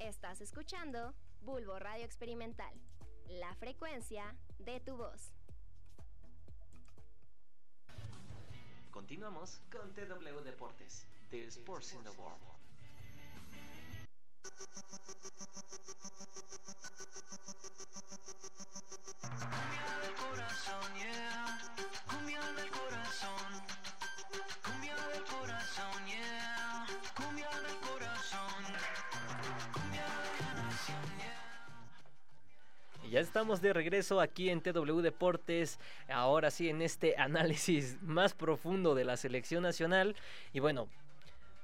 [0.00, 2.74] Estás escuchando Bulbo Radio Experimental.
[3.28, 5.32] La frecuencia de tu voz.
[8.90, 12.55] Continuamos con TW Deportes, The Sports in the World.
[33.16, 38.94] Ya estamos de regreso aquí en TW Deportes, ahora sí en este análisis más profundo
[38.94, 40.14] de la selección nacional.
[40.52, 40.86] Y bueno,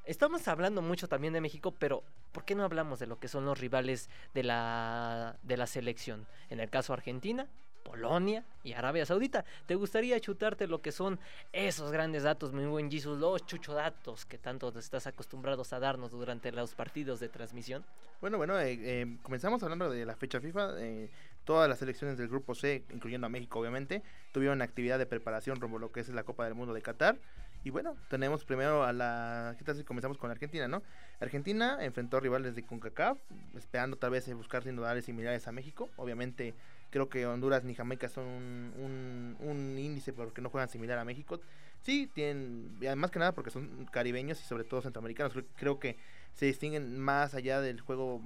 [0.05, 3.45] estamos hablando mucho también de México, pero ¿por qué no hablamos de lo que son
[3.45, 6.27] los rivales de la, de la selección?
[6.51, 7.47] En el caso Argentina,
[7.83, 9.45] Polonia y Arabia Saudita.
[9.67, 11.19] ¿Te gustaría chutarte lo que son
[11.53, 16.53] esos grandes datos, mi buen Jesus, los chuchodatos que tanto estás acostumbrados a darnos durante
[16.53, 17.85] los partidos de transmisión?
[18.21, 20.81] Bueno, bueno, eh, eh, comenzamos hablando de la fecha FIFA.
[20.81, 21.11] Eh,
[21.45, 25.79] todas las selecciones del grupo C, incluyendo a México obviamente, tuvieron actividad de preparación rumbo
[25.79, 27.19] a lo que es la Copa del Mundo de Qatar.
[27.65, 29.55] Y bueno, tenemos primero a la...
[29.57, 30.83] ¿Qué tal si comenzamos con Argentina, no?
[31.21, 33.19] Argentina enfrentó rivales de CONCACAF,
[33.57, 35.89] esperando tal vez buscar sinodales similares a México.
[35.97, 36.55] Obviamente
[36.91, 41.05] creo que Honduras ni Jamaica son un, un, un, índice porque no juegan similar a
[41.05, 41.41] México.
[41.83, 45.33] Sí, tienen, más que nada porque son caribeños y sobre todo centroamericanos.
[45.57, 45.97] Creo que
[46.35, 48.21] se distinguen más allá del juego,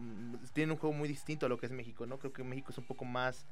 [0.55, 2.18] tienen un juego muy distinto a lo que es México, ¿no?
[2.18, 3.46] Creo que México es un poco más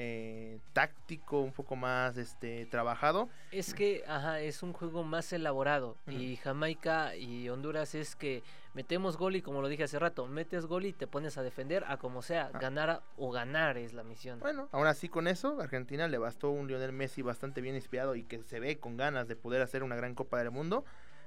[0.00, 3.28] eh, táctico, un poco más este trabajado.
[3.50, 5.96] Es que, ajá, es un juego más elaborado.
[6.06, 6.20] Uh -huh.
[6.20, 10.66] Y Jamaica y Honduras es que metemos gol y como lo dije hace rato, metes
[10.66, 12.58] gol y te pones a defender a como sea, ah.
[12.60, 14.38] ganar o ganar es la misión.
[14.38, 18.22] Bueno, aún así con eso, Argentina le bastó un Lionel Messi bastante bien inspirado y
[18.22, 20.84] que se ve con ganas de poder hacer una gran Copa del Mundo.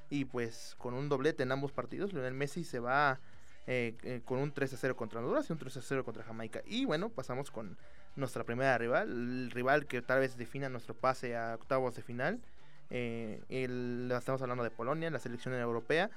[0.09, 3.19] Y pues con un doblete en ambos partidos, Lionel Messi se va
[3.67, 6.23] eh, eh, con un 3 a 0 contra Honduras y un 3 a 0 contra
[6.23, 6.61] Jamaica.
[6.65, 7.77] Y bueno, pasamos con
[8.15, 12.39] nuestra primera rival, el rival que tal vez defina nuestro pase a octavos de final.
[12.89, 16.09] Eh, el, estamos hablando de Polonia, la selección europea,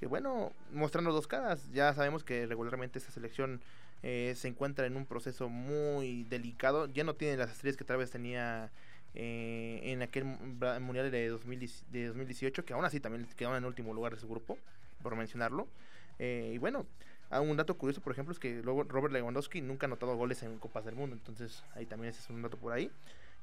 [0.00, 3.60] que bueno, mostrando dos caras, ya sabemos que regularmente esta selección
[4.02, 7.98] eh, se encuentra en un proceso muy delicado, ya no tiene las estrellas que tal
[7.98, 8.72] vez tenía
[9.14, 13.92] eh, en aquel mundial de, 2010 de 2018, que aún así también quedaron en último
[13.94, 14.58] lugar de su grupo,
[15.02, 15.68] por mencionarlo.
[16.18, 16.86] Eh, y bueno,
[17.32, 20.58] ah, un dato curioso, por ejemplo, es que Robert Lewandowski nunca ha anotado goles en
[20.58, 22.90] Copas del Mundo, entonces ahí también ese es un dato por ahí.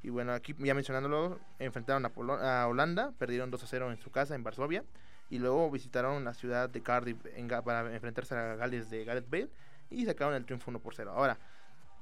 [0.01, 3.97] Y bueno, aquí ya mencionándolo, enfrentaron a, Polo- a Holanda, perdieron 2 a 0 en
[3.97, 4.83] su casa en Varsovia,
[5.29, 9.49] y luego visitaron la ciudad de Cardiff en para enfrentarse a Gales de Gareth Bale
[9.91, 11.11] y sacaron el triunfo 1 por 0.
[11.13, 11.37] Ahora,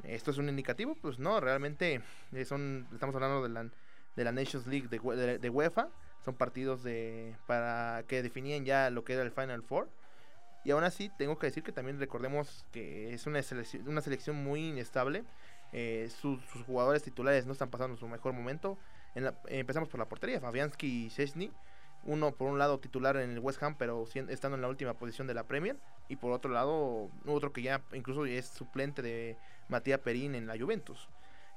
[0.03, 0.95] ¿esto es un indicativo?
[1.01, 2.01] Pues no, realmente
[2.33, 3.63] eh, son, estamos hablando de la,
[4.15, 5.89] de la Nations League de, de- de UEFA,
[6.23, 9.89] son partidos de para que definían ya lo que era el Final Four.
[10.67, 14.35] Y aún así, tengo que decir que también recordemos que es una selección, una selección
[14.43, 15.23] muy inestable.
[15.71, 18.77] eh, sus, jugadores titulares no están pasando su mejor momento.
[19.15, 21.51] En la- empezamos por la portería, Fabianski y Szczesny.
[22.03, 24.93] Uno por un lado titular en el West Ham, pero sien- estando en la última
[24.95, 25.77] posición de la Premier.
[26.09, 29.37] Y por otro lado, otro que ya incluso es suplente de
[29.69, 31.07] Matías Perín en la Juventus.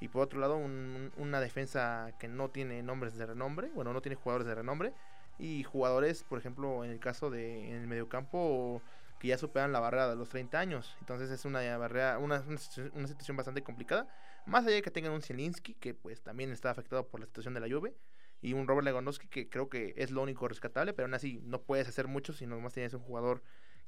[0.00, 4.00] Y por otro lado, un- una defensa que no tiene nombres de renombre, bueno, no
[4.02, 4.92] tiene jugadores de renombre.
[5.38, 8.82] Y jugadores, por ejemplo, en el caso de en el mediocampo,
[9.20, 10.96] que ya superan la barrera de los 30 años.
[11.00, 14.08] Entonces es una barrera, una, una situ- una situación bastante complicada.
[14.46, 17.54] Más allá de que tengan un Zielinski, que pues también está afectado por la situación
[17.54, 17.94] de la Juve.
[18.42, 21.62] Y un Robert Lewandowski, que creo que es lo único rescatable, pero aún así no
[21.62, 23.42] puedes hacer mucho si nomás tienes un jugador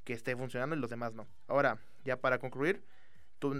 [0.04, 1.26] que esté funcionando y los demás no.
[1.48, 2.84] Ahora, ya para concluir,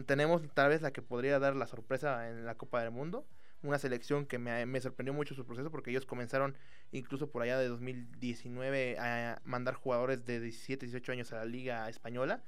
[0.07, 3.27] tenemos tal vez la que podría dar la sorpresa en la Copa del Mundo.
[3.63, 6.57] Una selección que me, me sorprendió mucho su proceso porque ellos comenzaron
[6.91, 11.89] incluso por allá de 2019 a mandar jugadores de 17, 18 años a la Liga
[11.89, 12.43] Española.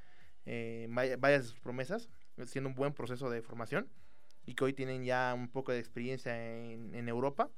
[0.47, 2.09] Eh, varias de sus promesas,
[2.45, 3.89] siendo un buen proceso de formación
[4.47, 7.51] y que hoy tienen ya un poco de experiencia en, Europa.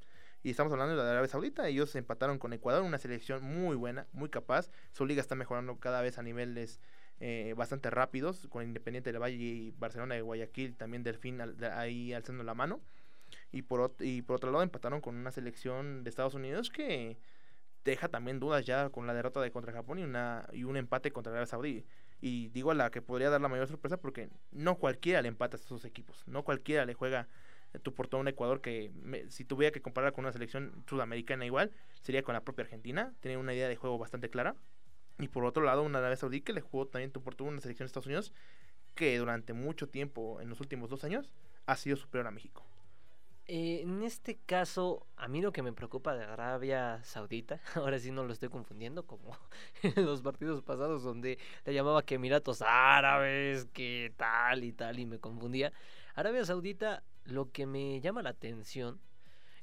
[0.42, 1.66] Y estamos hablando de la Arabia Saudita.
[1.66, 4.70] Ellos empataron con Ecuador, una selección muy buena, muy capaz.
[4.92, 6.78] Su liga está mejorando cada vez a niveles
[7.18, 12.12] eh, bastante rápidos, con Independiente del Valle y Barcelona de Guayaquil, también Delfín al- ahí
[12.12, 12.80] alzando la mano.
[13.52, 17.16] Y por, y por otro lado empataron con una selección de Estados Unidos que
[17.84, 21.12] deja también dudas ya con la derrota de contra Japón y, una, y un empate
[21.12, 21.86] contra Arabia Saudí.
[22.20, 25.60] Y digo la que podría dar la mayor sorpresa porque no cualquiera le empata a
[25.60, 27.28] estos equipos, no cualquiera le juega
[27.82, 31.44] tu portón a un Ecuador que me- si tuviera que comparar con una selección sudamericana
[31.44, 34.56] igual, sería con la propia Argentina, tiene una idea de juego bastante clara.
[35.18, 37.60] Y por otro lado, una Arabia Saudí que le jugó también tu portón a una
[37.60, 38.32] selección de Estados Unidos
[38.94, 41.30] que durante mucho tiempo, en los últimos dos años,
[41.66, 42.64] ha sido superior a México.
[43.48, 48.10] Eh, en este caso, a mí lo que me preocupa de Arabia Saudita, ahora sí
[48.10, 49.38] no lo estoy confundiendo, como
[49.82, 55.06] en los partidos pasados donde le llamaba que Emiratos Árabes, que tal y tal, y
[55.06, 55.72] me confundía.
[56.16, 59.00] Arabia Saudita, lo que me llama la atención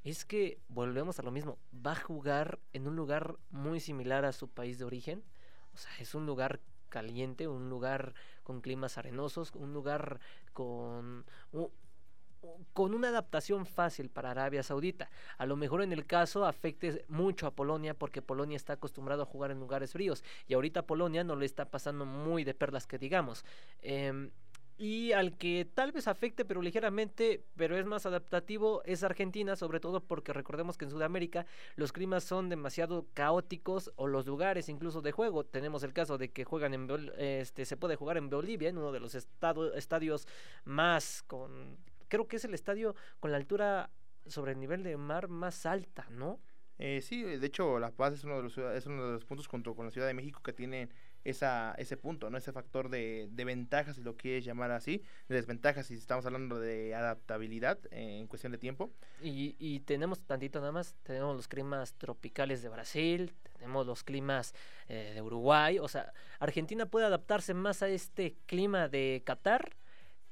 [0.05, 4.31] es que volvemos a lo mismo, va a jugar en un lugar muy similar a
[4.31, 5.23] su país de origen,
[5.73, 10.19] o sea, es un lugar caliente, un lugar con climas arenosos, un lugar
[10.53, 11.25] con
[12.73, 15.09] con una adaptación fácil para Arabia Saudita.
[15.37, 19.25] A lo mejor en el caso afecte mucho a Polonia porque Polonia está acostumbrado a
[19.25, 22.97] jugar en lugares fríos y ahorita Polonia no le está pasando muy de perlas que
[22.97, 23.45] digamos.
[23.81, 24.31] Em,
[24.75, 29.79] y al que tal vez afecte, pero ligeramente, pero es más adaptativo, es Argentina, sobre
[29.79, 35.01] todo porque recordemos que en Sudamérica los climas son demasiado caóticos o los lugares incluso
[35.01, 35.43] de juego.
[35.45, 38.91] Tenemos el caso de que juegan en este se puede jugar en Bolivia, en uno
[38.91, 40.27] de los estado- estadios
[40.65, 41.77] más con
[42.13, 43.89] creo que es el estadio con la altura
[44.27, 46.39] sobre el nivel de mar más alta, ¿no?
[46.77, 49.47] Eh, sí, de hecho, La Paz es uno de los, es uno de los puntos
[49.47, 52.37] junto con la Ciudad de México que tienen esa, ese punto, ¿no?
[52.37, 56.59] Ese factor de, de ventajas, si lo quieres llamar así, de desventajas si estamos hablando
[56.59, 58.91] de adaptabilidad eh, en cuestión de tiempo.
[59.19, 64.53] Y, y tenemos tantito nada más, tenemos los climas tropicales de Brasil, tenemos los climas
[64.87, 69.75] eh, de Uruguay, o sea, Argentina puede adaptarse más a este clima de Qatar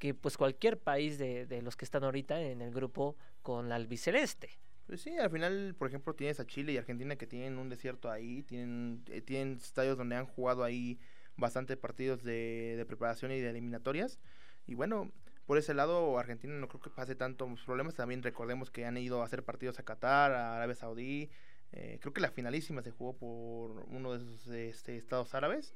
[0.02, 3.76] que pues cualquier país de, de los que están ahorita en el grupo con la
[3.76, 4.50] albiceleste.
[4.88, 8.10] Pues sí, al final, por ejemplo, tienes a Chile y Argentina que tienen un desierto
[8.10, 11.00] ahí, tienen, eh, tienen estadios donde han jugado ahí
[11.38, 14.20] bastante partidos de, de preparación y de eliminatorias.
[14.66, 15.12] Y bueno,
[15.46, 17.94] por ese lado, Argentina no creo que pase tantos problemas.
[17.94, 21.30] También recordemos que han ido a hacer partidos a Qatar, a Arabia Saudí.
[21.74, 25.76] Eh, creo que la finalísima se jugó por uno de esos este, estados árabes.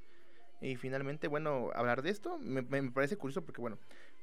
[0.61, 3.77] Y finalmente, bueno, hablar de esto me, me- me parece curioso porque, bueno,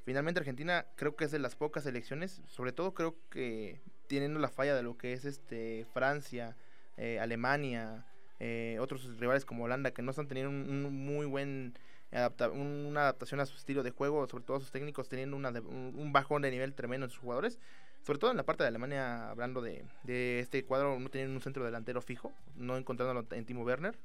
[0.05, 4.49] finalmente Argentina creo que es de las pocas elecciones, sobre todo creo que teniendo la
[4.49, 6.55] falla de lo que es este Francia,
[6.97, 8.05] eh, Alemania,
[8.39, 11.73] eh, otros rivales como Holanda que no están teniendo un, muy buen
[12.53, 15.45] un- una adaptación a su estilo de juego, sobre todo sus técnicos teniendo un,
[15.97, 17.57] un bajón de nivel tremendo en sus jugadores.
[18.03, 21.41] Sobre todo en la parte de Alemania, hablando de, de este cuadro, no tienen un
[21.41, 23.97] centro delantero fijo, no encontrándolo en Timo Werner.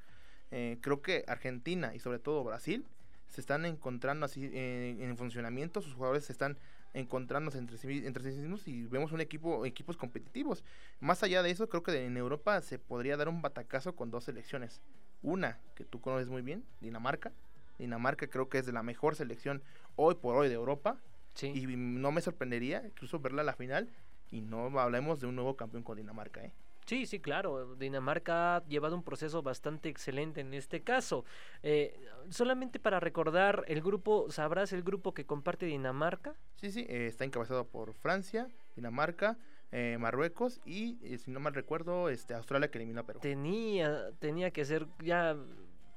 [0.52, 2.86] Eh, creo que Argentina y sobre todo Brasil
[3.28, 6.58] se están encontrando así eh, en funcionamiento, sus jugadores se están
[6.94, 10.64] encontrarnos entre sí, entre sí mismos y vemos un equipo equipos competitivos.
[11.00, 14.24] Más allá de eso, creo que en Europa se podría dar un batacazo con dos
[14.24, 14.80] selecciones.
[15.22, 17.32] Una que tú conoces muy bien, Dinamarca.
[17.78, 19.62] Dinamarca creo que es de la mejor selección
[19.96, 20.98] hoy por hoy de Europa.
[21.40, 23.88] Y no me sorprendería incluso verla a la final
[24.30, 26.52] y no hablemos de un nuevo campeón con Dinamarca, ¿eh?
[26.88, 27.74] Sí, sí, claro.
[27.74, 31.26] Dinamarca ha llevado un proceso bastante excelente en este caso.
[31.62, 36.34] Eh, solamente para recordar, el grupo, ¿sabrás el grupo que comparte Dinamarca?
[36.56, 39.36] Sí, sí, eh, está encabezado por Francia, Dinamarca,
[39.70, 43.20] eh, Marruecos y, si no mal recuerdo, este Australia que eliminó a Perú.
[43.20, 45.36] Tenía, tenía que ser, ya,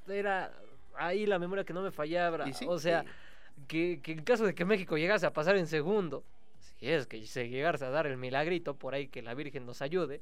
[0.10, 0.52] era
[0.96, 2.44] ahí la memoria que no me fallaba.
[2.68, 3.06] o sea,
[3.70, 6.26] que, que en caso de que México llegase a pasar en segundo,
[6.60, 9.82] si es que se llegase a dar el milagrito por ahí que la Virgen nos
[9.82, 10.22] ayude,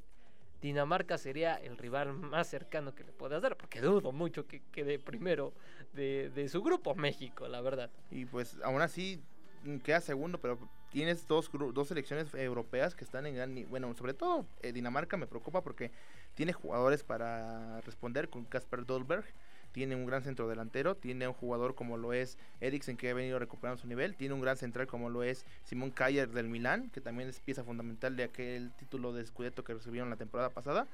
[0.60, 4.98] Dinamarca sería el rival más cercano que le puedas dar, porque dudo mucho que quede
[4.98, 5.52] primero
[5.94, 7.90] de, su grupo México, la verdad.
[8.10, 9.22] Y pues aún así
[9.64, 10.58] mm, queda segundo, pero
[10.90, 13.66] tienes dos, dos selecciones europeas que están en gran...
[13.68, 15.90] Bueno, sobre todo eh, Dinamarca me preocupa porque
[16.34, 19.24] tiene jugadores para responder con Casper Dolberg
[19.72, 23.38] tiene un gran centro delantero, tiene un jugador como lo es Eriksen que ha venido
[23.38, 27.00] recuperando su nivel, tiene un gran central como lo es Simón Kayer del Milán, que
[27.00, 30.86] también es pieza fundamental de aquel título de Scudetto que recibieron la temporada pasada.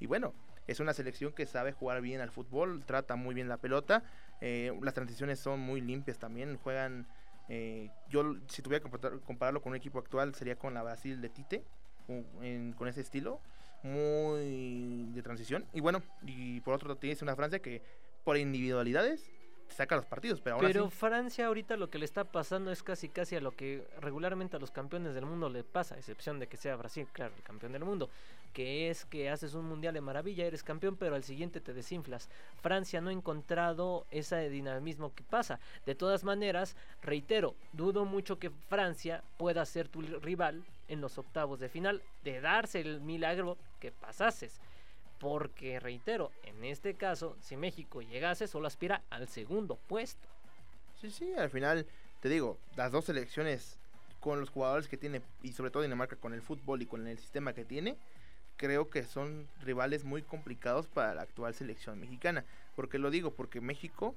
[0.00, 0.32] Y bueno,
[0.66, 4.02] es una selección que sabe jugar bien al fútbol, trata muy bien la pelota,
[4.40, 7.06] eh, las transiciones son muy limpias también, juegan...
[7.48, 8.90] Eh, yo si tuviera que
[9.26, 11.64] compararlo con un equipo actual sería con la Brasil de Tite,
[12.06, 13.40] con ese estilo
[13.82, 15.66] muy de transición.
[15.72, 17.82] Y bueno, y por otro lado tienes una Francia que
[18.24, 19.30] por individualidades
[19.72, 23.36] saca los partidos, pero Pero Francia ahorita lo que le está pasando es casi casi
[23.36, 26.56] a lo que regularmente a los campeones del mundo le pasa, a excepción de que
[26.56, 28.10] sea Brasil, claro, el campeón del mundo,
[28.52, 32.28] que es que haces un mundial de maravilla, eres campeón, pero al siguiente te desinflas.
[32.60, 35.58] Francia no ha encontrado ese dinamismo que pasa.
[35.86, 41.60] De todas maneras, reitero, dudo mucho que Francia pueda ser tu rival en los octavos
[41.60, 44.60] de final, de darse el milagro que pasases.
[45.22, 50.26] Porque, reitero, en este caso, si México llegase, solo aspira al segundo puesto.
[51.00, 51.86] Sí, sí, al final,
[52.18, 53.78] te digo, las dos selecciones
[54.18, 57.18] con los jugadores que tiene, y sobre todo Dinamarca con el fútbol y con el
[57.18, 57.96] sistema que tiene,
[58.56, 62.44] creo que son rivales muy complicados para la actual selección mexicana.
[62.74, 64.16] Porque lo digo, porque México,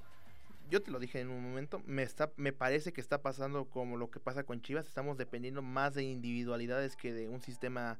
[0.70, 3.96] yo te lo dije en un momento, me, está, me parece que está pasando como
[3.96, 7.96] lo que pasa con Chivas, estamos dependiendo más de individualidades que de un sistema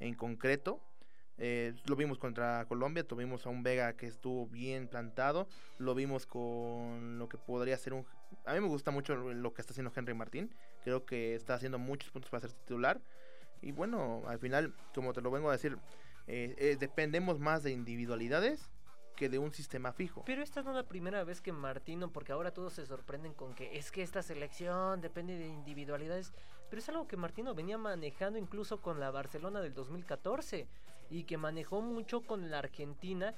[0.00, 0.80] en concreto.
[1.38, 5.46] Eh, lo vimos contra Colombia, tuvimos a un Vega que estuvo bien plantado,
[5.78, 8.04] lo vimos con lo que podría ser un...
[8.44, 11.78] A mí me gusta mucho lo que está haciendo Henry Martín, creo que está haciendo
[11.78, 13.00] muchos puntos para ser titular.
[13.60, 15.78] Y bueno, al final, como te lo vengo a decir,
[16.26, 18.68] eh, eh, dependemos más de individualidades
[19.16, 20.22] que de un sistema fijo.
[20.26, 23.52] Pero esta no es la primera vez que Martino, porque ahora todos se sorprenden con
[23.54, 26.32] que es que esta selección depende de individualidades,
[26.70, 30.68] pero es algo que Martino venía manejando incluso con la Barcelona del 2014
[31.10, 33.34] y que manejó mucho con la Argentina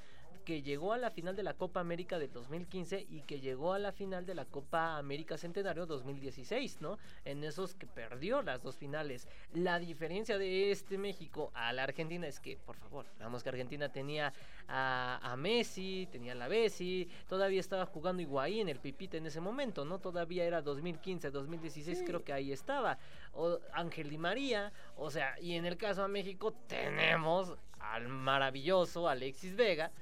[0.50, 3.78] que llegó a la final de la Copa América del 2015 y que llegó a
[3.78, 6.98] la final de la Copa América Centenario 2016, ¿no?
[7.24, 9.28] En esos que perdió las dos finales.
[9.54, 13.92] La diferencia de este México a la Argentina es que, por favor, vamos que Argentina
[13.92, 14.32] tenía
[14.66, 19.84] a, Messi, tenía a la Bessi, todavía estaba jugando Higuaín, el Pipita en ese momento,
[19.84, 20.00] ¿no?
[20.00, 22.98] Todavía era 2015, 2016, creo que ahí estaba.
[23.34, 29.08] O Ángel Di María, o sea, y en el caso de México tenemos al maravilloso
[29.08, 29.92] Alexis Vega,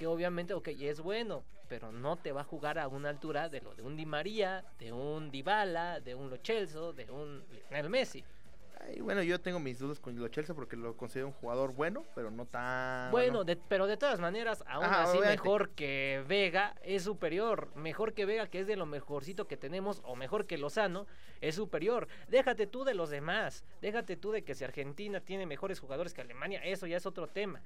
[0.00, 3.60] que obviamente, ok, es bueno, pero no te va a jugar a una altura de
[3.60, 7.90] lo de un Di María, de un Dybala, de un Lo Celso, de un Lionel
[7.90, 8.24] Messi.
[8.96, 12.02] Y bueno, yo tengo mis dudas con Lo Celso porque lo considero un jugador bueno,
[12.14, 13.10] pero no tan...
[13.10, 17.68] Bueno, pero de todas maneras, aún así mejor que Vega es superior.
[17.76, 21.06] Mejor que Vega, que es de lo mejorcito que tenemos, o mejor que Lozano,
[21.42, 22.08] es superior.
[22.28, 23.64] Déjate tú de los demás.
[23.82, 27.26] Déjate tú de que si Argentina tiene mejores jugadores que Alemania, eso ya es otro
[27.26, 27.60] tema.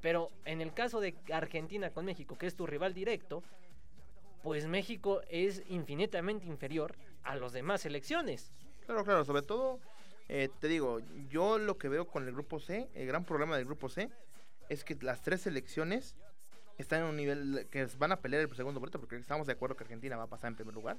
[0.00, 3.42] Pero en el caso de Argentina con México, que es tu rival directo,
[4.42, 8.52] pues México es infinitamente inferior a las demás selecciones.
[8.86, 9.78] Claro, claro, sobre todo,
[10.28, 13.66] eh, te digo, yo lo que veo con el grupo C, el gran problema del
[13.66, 14.10] grupo C,
[14.68, 16.16] es que las tres selecciones
[16.78, 19.76] están en un nivel que van a pelear el segundo boleto, porque estamos de acuerdo
[19.76, 20.96] que Argentina va a pasar en primer lugar.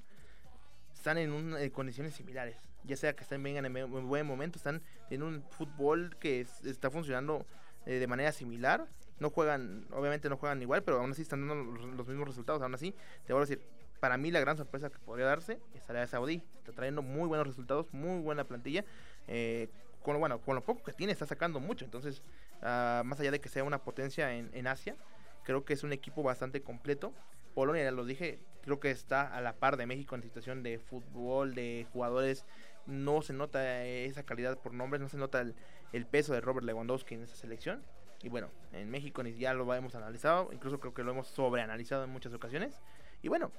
[0.94, 4.84] Están en eh, condiciones similares, ya sea que estén vengan en un buen momento, están
[5.10, 7.48] en un fútbol que está funcionando
[7.86, 8.88] eh, de manera similar.
[9.20, 12.62] No juegan, obviamente no juegan igual, pero aún así están dando los, mismos resultados.
[12.62, 13.62] Aún así, te voy a decir,
[14.00, 16.44] para mí la gran sorpresa que podría darse es Arabia Saudí.
[16.58, 18.84] Está trayendo muy buenos resultados, muy buena plantilla.
[19.28, 19.70] Eh,
[20.02, 21.86] con, bueno, con lo poco que tiene está sacando mucho.
[21.86, 22.24] Entonces,
[22.64, 24.96] ah, más allá de que sea una potencia en, en Asia,
[25.44, 27.14] creo que es un equipo bastante completo.
[27.54, 30.80] Polonia, ya lo dije, creo que está a la par de México en situación de
[30.80, 32.46] fútbol, de jugadores
[32.86, 37.16] no se nota esa calidad por nombres, no se nota el, peso de Robert Lewandowski
[37.16, 37.84] en esa selección.
[38.24, 42.12] Y bueno, en México ya lo hemos analizado, incluso creo que lo hemos sobreanalizado en
[42.12, 42.80] muchas ocasiones.
[43.22, 43.52] Y bueno,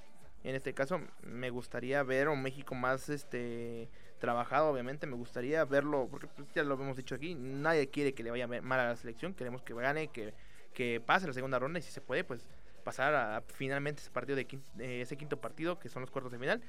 [0.44, 6.06] en este caso me gustaría ver un México más este trabajado, obviamente, me gustaría verlo,
[6.08, 8.96] porque pues, ya lo hemos dicho aquí, nadie quiere que le vaya mal a la
[8.96, 10.32] selección, queremos que gane, que,
[10.74, 12.46] que pase la segunda ronda y si se puede, pues
[12.82, 16.62] pasar a, finalmente ese partido de, ese quinto partido que son los cuartos de final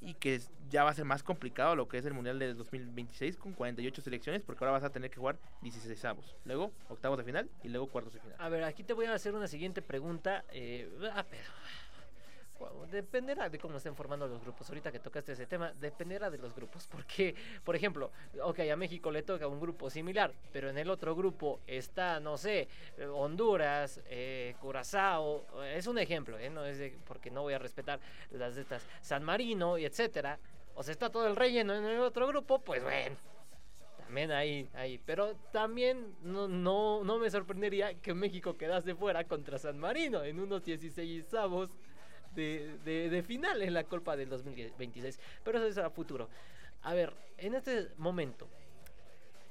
[0.00, 0.40] y que
[0.70, 4.02] ya va a ser más complicado lo que es el mundial del 2026 con 48
[4.02, 7.68] selecciones porque ahora vas a tener que jugar 16 avos, luego octavos de final y
[7.68, 8.36] luego cuartos de final.
[8.38, 10.44] A ver, aquí te voy a hacer una siguiente pregunta.
[10.52, 11.48] eh, ah, pero,
[12.90, 14.68] dependerá de cómo estén formando los grupos.
[14.68, 16.86] Ahorita que tocaste ese tema, dependerá de los grupos.
[16.86, 17.34] Porque,
[17.64, 18.10] por ejemplo,
[18.42, 22.36] ok, a México le toca un grupo similar, pero en el otro grupo está, no
[22.36, 22.68] sé,
[23.12, 25.44] Honduras, eh, Curazao.
[25.74, 26.50] Es un ejemplo, ¿eh?
[26.50, 28.00] No es de- porque no voy a respetar
[28.30, 30.38] las de estas, San Marino y etcétera.
[30.74, 33.16] O sea, está todo el relleno en el otro grupo, pues bueno.
[33.98, 34.98] También ahí, ahí.
[35.04, 40.40] Pero también no, no, no me sorprendería que México quedase fuera contra San Marino en
[40.40, 41.68] unos 16 avos
[42.38, 45.18] de, de, de final en la Copa del 2026.
[45.44, 46.28] Pero eso es a futuro.
[46.82, 48.48] A ver, en este momento,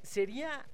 [0.02, 0.66] ¿sería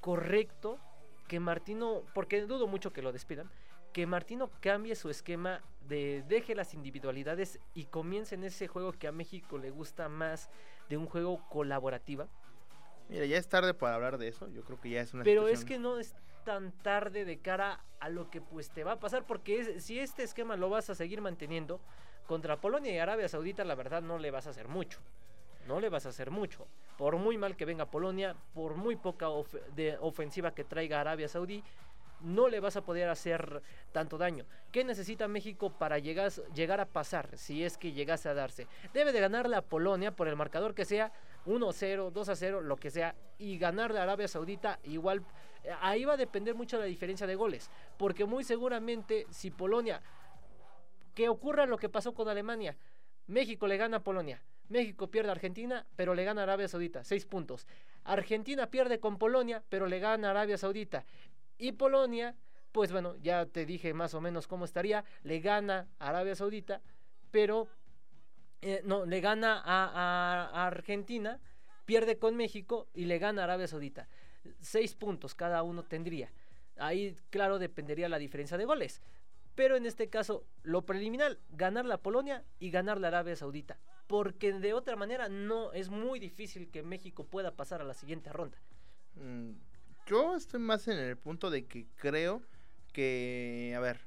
[0.00, 0.78] correcto
[1.26, 3.50] que Martino, porque dudo mucho que lo despidan,
[3.92, 9.08] que Martino cambie su esquema de deje las individualidades y comience en ese juego que
[9.08, 10.50] a México le gusta más
[10.88, 12.28] de un juego colaborativa?
[13.08, 15.48] Mira, ya es tarde para hablar de eso, yo creo que ya es una Pero
[15.48, 16.14] es que no es
[16.46, 19.98] tan tarde de cara a lo que pues te va a pasar, porque es- si
[19.98, 21.80] este esquema lo vas a seguir manteniendo,
[22.26, 25.00] contra Polonia y Arabia Saudita la verdad no le vas a hacer mucho.
[25.66, 26.68] No le vas a hacer mucho.
[26.96, 29.26] Por muy mal que venga Polonia, por muy poca
[29.74, 31.64] de ofensiva que traiga Arabia Saudí,
[32.20, 33.60] no le vas a poder hacer
[33.92, 34.44] tanto daño.
[34.70, 38.68] ¿Qué necesita México para llegar, llegar a pasar, si es que llegase a darse?
[38.94, 41.12] Debe de ganarle a Polonia por el marcador que sea
[41.44, 45.22] 1-0, 2-0, lo que sea, y ganarle a Arabia Saudita igual.
[45.80, 50.00] Ahí va a depender mucho la diferencia de goles, porque muy seguramente si Polonia,
[51.14, 52.76] que ocurra lo que pasó con Alemania,
[53.26, 57.04] México le gana a Polonia, México pierde a Argentina, pero le gana a Arabia Saudita,
[57.04, 57.66] seis puntos.
[58.04, 61.04] Argentina pierde con Polonia, pero le gana a Arabia Saudita.
[61.58, 62.34] Y Polonia,
[62.72, 66.82] pues bueno, ya te dije más o menos cómo estaría, le gana a Arabia Saudita,
[67.30, 67.68] pero
[68.62, 71.40] eh, no, le gana a, a- a Argentina,
[71.84, 74.08] pierde con México y le gana a Arabia Saudita.
[74.60, 76.32] Seis puntos cada uno tendría.
[76.76, 79.02] Ahí, claro, dependería la diferencia de goles.
[79.54, 83.78] Pero en este caso, lo preliminar, ganar la Polonia y ganar la Arabia Saudita.
[84.06, 88.32] Porque de otra manera no es muy difícil que México pueda pasar a la siguiente
[88.32, 88.58] ronda.
[89.14, 89.52] Mm,
[90.06, 92.42] Yo estoy más en el punto de que creo
[92.92, 94.00] que, a ver,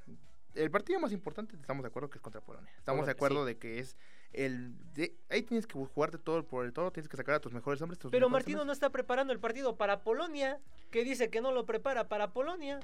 [0.55, 2.71] el partido más importante, estamos de acuerdo que es contra Polonia.
[2.77, 3.53] Estamos de acuerdo sí.
[3.53, 3.97] de que es
[4.33, 4.73] el...
[4.93, 7.81] de- ahí tienes que jugarte todo por el todo, tienes que sacar a tus mejores
[7.81, 7.99] hombres.
[7.99, 10.59] tus Pero mejores Martino no está preparando el partido para Polonia,
[10.91, 12.79] que dice que no lo prepara para Polonia.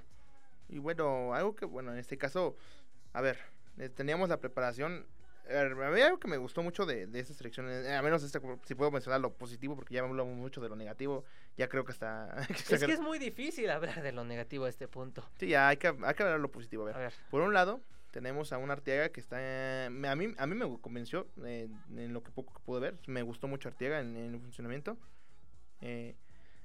[0.69, 2.55] Y bueno, algo que, bueno, en este caso,
[3.13, 3.37] a ver,
[3.77, 5.05] eh, teníamos la preparación.
[5.47, 8.41] A había algo que me gustó mucho de, de esta selección, eh, a menos esta,
[8.65, 11.23] si puedo mencionar lo positivo, porque ya hablamos mucho de lo negativo,
[11.55, 12.35] ya creo que está...
[12.49, 15.23] Es que es muy difícil hablar de lo negativo a este punto.
[15.37, 16.81] Sí, ya hay que, hay que hablar lo positivo.
[16.81, 16.95] A ver.
[16.95, 17.13] A ver.
[17.29, 17.79] Por un lado,
[18.15, 19.87] tenemos a un Arteaga que está.
[19.87, 22.97] a, mí, a mí me convenció eh, en lo que poco que pude ver.
[23.07, 24.97] Me gustó mucho Arteaga en, en el funcionamiento.
[25.81, 26.15] Eh,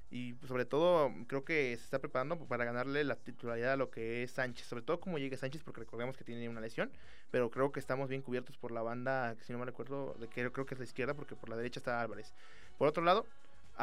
[0.09, 4.23] y sobre todo, creo que se está preparando para ganarle la titularidad a lo que
[4.23, 4.65] es Sánchez.
[4.65, 6.89] Sobre todo, como llegue Sánchez, porque recordemos que tiene una lesión.
[7.31, 10.49] Pero creo que estamos bien cubiertos por la banda, si no me recuerdo, de que
[10.53, 12.33] creo que es la izquierda, porque por la derecha está Álvarez.
[12.77, 13.25] Por otro lado,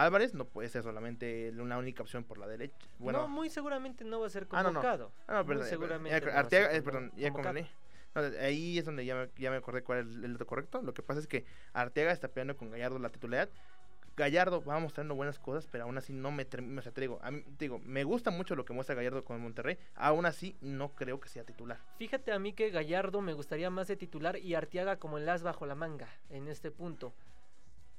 [0.05, 2.77] Álvarez no puede ser solamente una única opción por la derecha.
[2.99, 4.75] Bueno, no, muy seguramente no va a ser Ah, no, no.
[4.81, 5.13] convocado.
[5.27, 7.61] Ah, no, Muy perdón, eh, seguramente no Arteaga, eh, perdón, ya convocado.
[8.15, 10.81] No, ahí es donde ya me, ya me acordé cuál es el, dato correcto.
[10.83, 13.51] Lo que pasa es que Arteaga está peleando con Gallardo la titularidad.
[14.17, 16.81] Gallardo va mostrando buenas cosas, pero aún así no me termino.
[16.81, 19.25] O sea, te digo, a mí- te digo, me gusta mucho lo que muestra Gallardo
[19.25, 19.79] con Monterrey.
[19.95, 21.79] Aún así, no creo que sea titular.
[21.99, 25.45] Fíjate a mí que Gallardo me gustaría más de titular y Arteaga como el as
[25.45, 27.13] bajo la manga en este punto.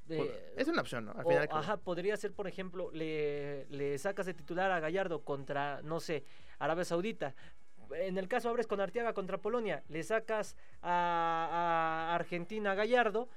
[0.09, 1.11] Eh, es una opción, ¿no?
[1.11, 5.23] Al o, final, ajá, podría ser, por ejemplo, le, le sacas de titular a Gallardo
[5.23, 6.23] contra, no sé,
[6.57, 7.35] Arabia Saudita.
[7.91, 13.29] En el caso abres con Arteaga contra Polonia, le sacas a, a Argentina a Gallardo,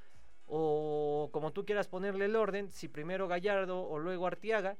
[0.47, 4.77] o como tú quieras ponerle el orden, si primero Gallardo o luego Arteaga,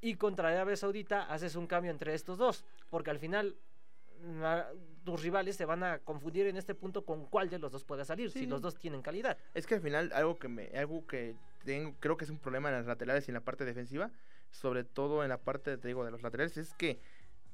[0.00, 3.56] y contra Arabia Saudita haces un cambio entre estos dos, porque al final
[5.04, 8.04] tus rivales se van a confundir en este punto con cuál de los dos pueda
[8.04, 9.36] salir, si los dos tienen calidad.
[9.54, 11.34] Es que al final algo que me algo que
[11.64, 14.10] tengo creo que es un problema en las laterales y en la parte defensiva,
[14.50, 17.00] sobre todo en la parte te digo de los laterales es que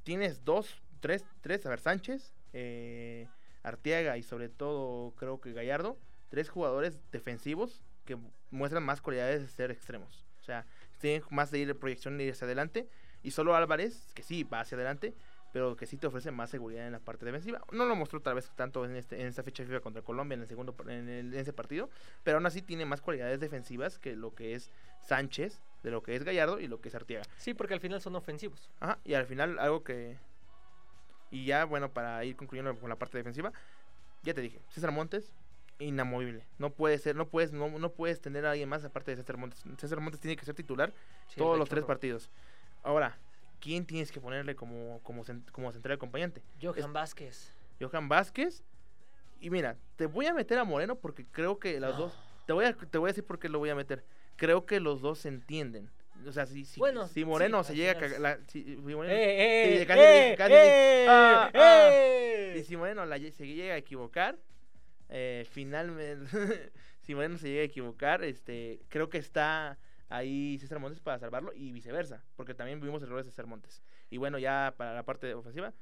[0.03, 3.29] tienes dos, tres, tres, a ver Sánchez, eh,
[3.63, 8.19] Arteaga y sobre todo creo que Gallardo, tres jugadores defensivos que
[8.51, 10.27] muestran más cualidades de ser extremos.
[10.41, 10.65] O sea,
[10.99, 12.89] tienen más de ir de proyección y ir hacia adelante.
[13.23, 15.15] Y solo Álvarez, que sí va hacia adelante,
[15.53, 17.61] pero que sí te ofrece más seguridad en la parte defensiva.
[17.73, 20.43] No lo mostró tal vez tanto en, este, en esta fecha FIFA contra Colombia en
[20.43, 21.89] el segundo en, el- en ese partido,
[22.23, 24.71] pero aún así tiene más cualidades defensivas que lo que es
[25.01, 27.25] Sánchez, de lo que es Gallardo y lo que es Artiaga.
[27.37, 28.69] Sí, porque al final son ofensivos.
[28.81, 30.17] Ajá, y al final algo que...
[31.31, 33.53] Y ya, bueno, para ir concluyendo con la parte defensiva,
[34.23, 35.33] ya te dije, César Montes,
[35.79, 36.45] inamovible.
[36.59, 39.37] No puede ser, no puedes, no, no puedes tener a alguien más aparte de César
[39.37, 39.63] Montes.
[39.77, 40.93] César Montes tiene que ser titular
[41.29, 42.31] Sí, todos los tres partidos.
[42.83, 43.19] Ahora,
[43.61, 46.43] ¿quién tienes que ponerle como, como, como central acompañante?
[46.63, 47.53] Johan Es- Vázquez.
[47.81, 48.63] Johan Vázquez.
[49.41, 52.05] Y mira, te voy a meter a Moreno porque creo que los No.
[52.07, 52.19] dos.
[52.47, 54.05] Te voy, a, te voy a decir por qué lo voy a meter.
[54.37, 55.91] Creo que los dos se entienden.
[56.27, 58.21] O sea, si, si, Bueno, si Moreno sí, se llega a cagar.
[58.21, 61.89] la- si- si Moreno- ¡Eh, eh, casi- eh, casi- eh, ah, ah.
[61.93, 62.57] eh!
[62.59, 64.37] Y si Moreno la se llega a equivocar,
[65.11, 66.27] eh, finalmente.
[67.03, 69.79] si Moreno se llega a equivocar, este creo que está
[70.09, 72.25] ahí César Montes para salvarlo y viceversa.
[72.37, 73.83] Porque también vimos errores de César Montes.
[74.11, 75.73] Y bueno, ya para la parte ofensiva,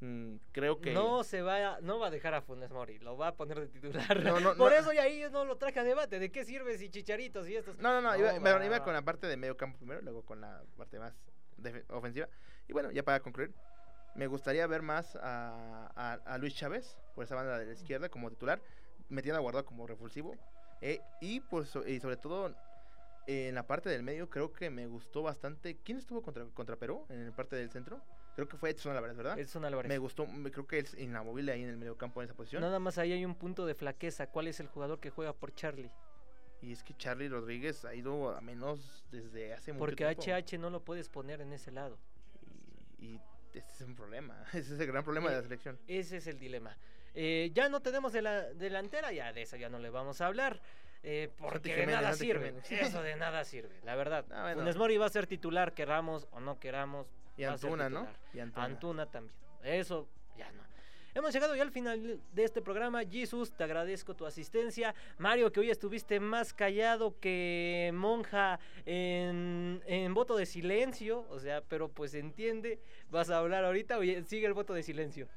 [0.00, 0.92] mm, creo que.
[0.92, 3.60] No se va a, no va a dejar a Funes Mori, lo va a poner
[3.60, 4.22] de titular.
[4.22, 4.78] No, no, Por no.
[4.78, 6.18] eso ya ahí yo no lo traje a debate.
[6.18, 7.78] ¿De qué sirve si chicharitos y estos?
[7.78, 8.64] No, no, no, iba, va.
[8.66, 11.14] iba con la parte de medio campo primero, luego con la parte más
[11.88, 12.28] ofensiva.
[12.68, 13.54] Y bueno, ya para concluir,
[14.14, 18.08] me gustaría ver más a, a- a Luis Chávez por esa banda de la izquierda
[18.08, 18.60] como titular,
[19.08, 20.36] metiendo a Guardado como repulsivo.
[20.80, 22.54] eh, y pues y sobre todo
[23.26, 25.76] eh, en la parte del medio creo que me gustó bastante.
[25.84, 28.00] ¿Quién estuvo contra, contra Perú en la parte del centro?
[28.34, 29.38] Creo que fue Edson Álvarez, ¿verdad?
[29.38, 29.88] Edson Álvarez.
[29.88, 32.62] Me gustó, me- creo que es inamovible ahí en el medio campo en esa posición.
[32.62, 34.26] Nada más ahí hay un punto de flaqueza.
[34.28, 35.90] ¿Cuál es el jugador que juega por Charlie?
[36.62, 40.22] Y es que Charlie Rodríguez ha ido a menos desde hace mucho Porque tiempo.
[40.22, 41.98] HH no lo puedes poner en ese lado.
[42.98, 43.20] Y
[43.52, 44.42] este es un problema.
[44.54, 45.78] Ese es el gran problema de la Eh, selección.
[45.86, 46.76] Ese es el dilema.
[47.14, 50.26] Eh, ya no tenemos de la delantera, ya de eso ya no le vamos a
[50.26, 50.62] hablar.
[51.02, 52.54] Eh, porque de nada Santi sirve.
[52.62, 52.72] Jiménez.
[52.72, 54.24] Eso de nada sirve, la verdad.
[54.30, 54.60] Ah, bueno.
[54.60, 57.06] Funes Mori va a ser titular, queramos o no queramos.
[57.36, 58.06] Y Antuna, ¿no?
[58.32, 58.64] Y Antuna.
[58.64, 59.34] Antuna también.
[59.62, 60.62] Eso ya no.
[61.14, 63.02] Hemos llegado ya al final de este programa.
[63.04, 64.94] Jesus, te agradezco tu asistencia.
[65.18, 71.26] Mario, que hoy estuviste más callado que monja en, en voto de silencio.
[71.28, 72.78] O sea, pero pues entiende.
[73.10, 73.98] Vas a hablar ahorita.
[73.98, 75.28] Oye, sigue el voto de silencio.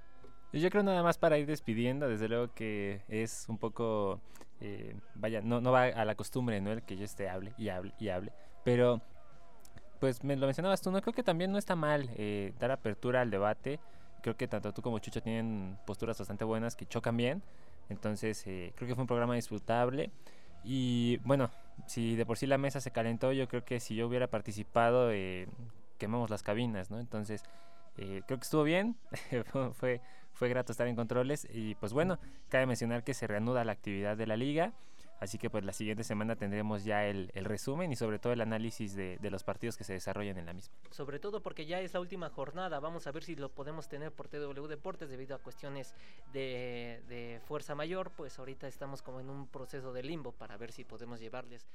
[0.54, 4.22] Yo creo nada más para ir despidiendo, desde luego que es un poco,
[4.62, 6.72] eh, vaya, no, no va a la costumbre, ¿no?
[6.72, 8.32] El que yo esté hable y hable y hable,
[8.64, 9.02] pero
[10.00, 11.02] pues me lo mencionabas tú, ¿no?
[11.02, 13.80] Creo que también no está mal eh, dar apertura al debate,
[14.22, 17.44] creo que tanto tú como Chucho tienen posturas bastante buenas que chocan bien,
[17.90, 20.12] entonces eh, creo que fue un programa disfrutable
[20.64, 21.50] y bueno,
[21.86, 25.12] si de por sí la mesa se calentó, yo creo que si yo hubiera participado,
[25.98, 27.00] quemamos las cabinas, ¿no?
[27.00, 27.44] Entonces...
[27.98, 28.98] Eh, creo que estuvo bien,
[29.74, 30.02] fue,
[30.34, 32.20] fue, grato estar en controles y pues bueno,
[32.50, 34.74] cabe mencionar que se reanuda la actividad de la liga,
[35.22, 38.42] así que pues la siguiente semana tendremos ya el, el resumen y sobre todo el
[38.42, 40.76] análisis de, de los partidos que se desarrollan en la misma.
[40.92, 42.80] Sobre todo porque ya es la última jornada.
[42.82, 45.96] Vamos a ver si lo podemos tener por TW Deportes debido a cuestiones
[46.34, 48.12] de, de fuerza mayor.
[48.12, 51.66] Pues ahorita estamos como en un proceso de limbo para ver si podemos llevarles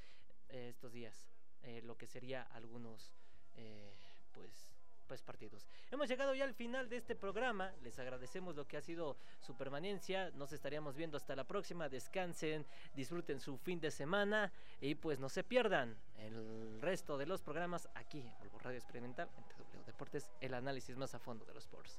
[0.50, 1.26] eh, estos días
[1.62, 3.12] eh, lo que sería algunos
[3.56, 3.94] eh,
[4.32, 4.69] pues
[5.10, 5.66] pues partidos.
[5.90, 7.72] Hemos llegado ya al final de este programa.
[7.82, 10.30] Les agradecemos lo que ha sido su permanencia.
[10.36, 11.88] Nos estaríamos viendo hasta la próxima.
[11.88, 17.42] Descansen, disfruten su fin de semana y pues no se pierdan el resto de los
[17.42, 21.54] programas aquí en Volvo Radio Experimental en TW Deportes, el análisis más a fondo de
[21.54, 21.98] los sports.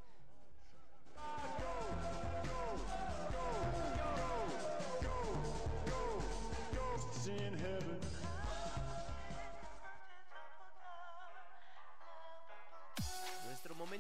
[7.28, 7.61] in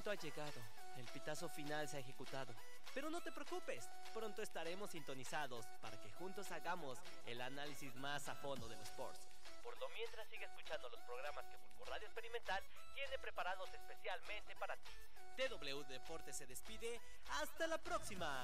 [0.09, 0.61] ha llegado.
[0.97, 2.53] El pitazo final se ha ejecutado.
[2.93, 6.97] Pero no te preocupes, pronto estaremos sintonizados para que juntos hagamos
[7.27, 9.19] el análisis más a fondo de los sports.
[9.63, 12.63] Por lo mientras sigue escuchando los programas que Pulpo Radio Experimental
[12.95, 14.91] tiene preparados especialmente para ti.
[15.37, 16.99] TW Deportes se despide.
[17.41, 18.43] Hasta la próxima.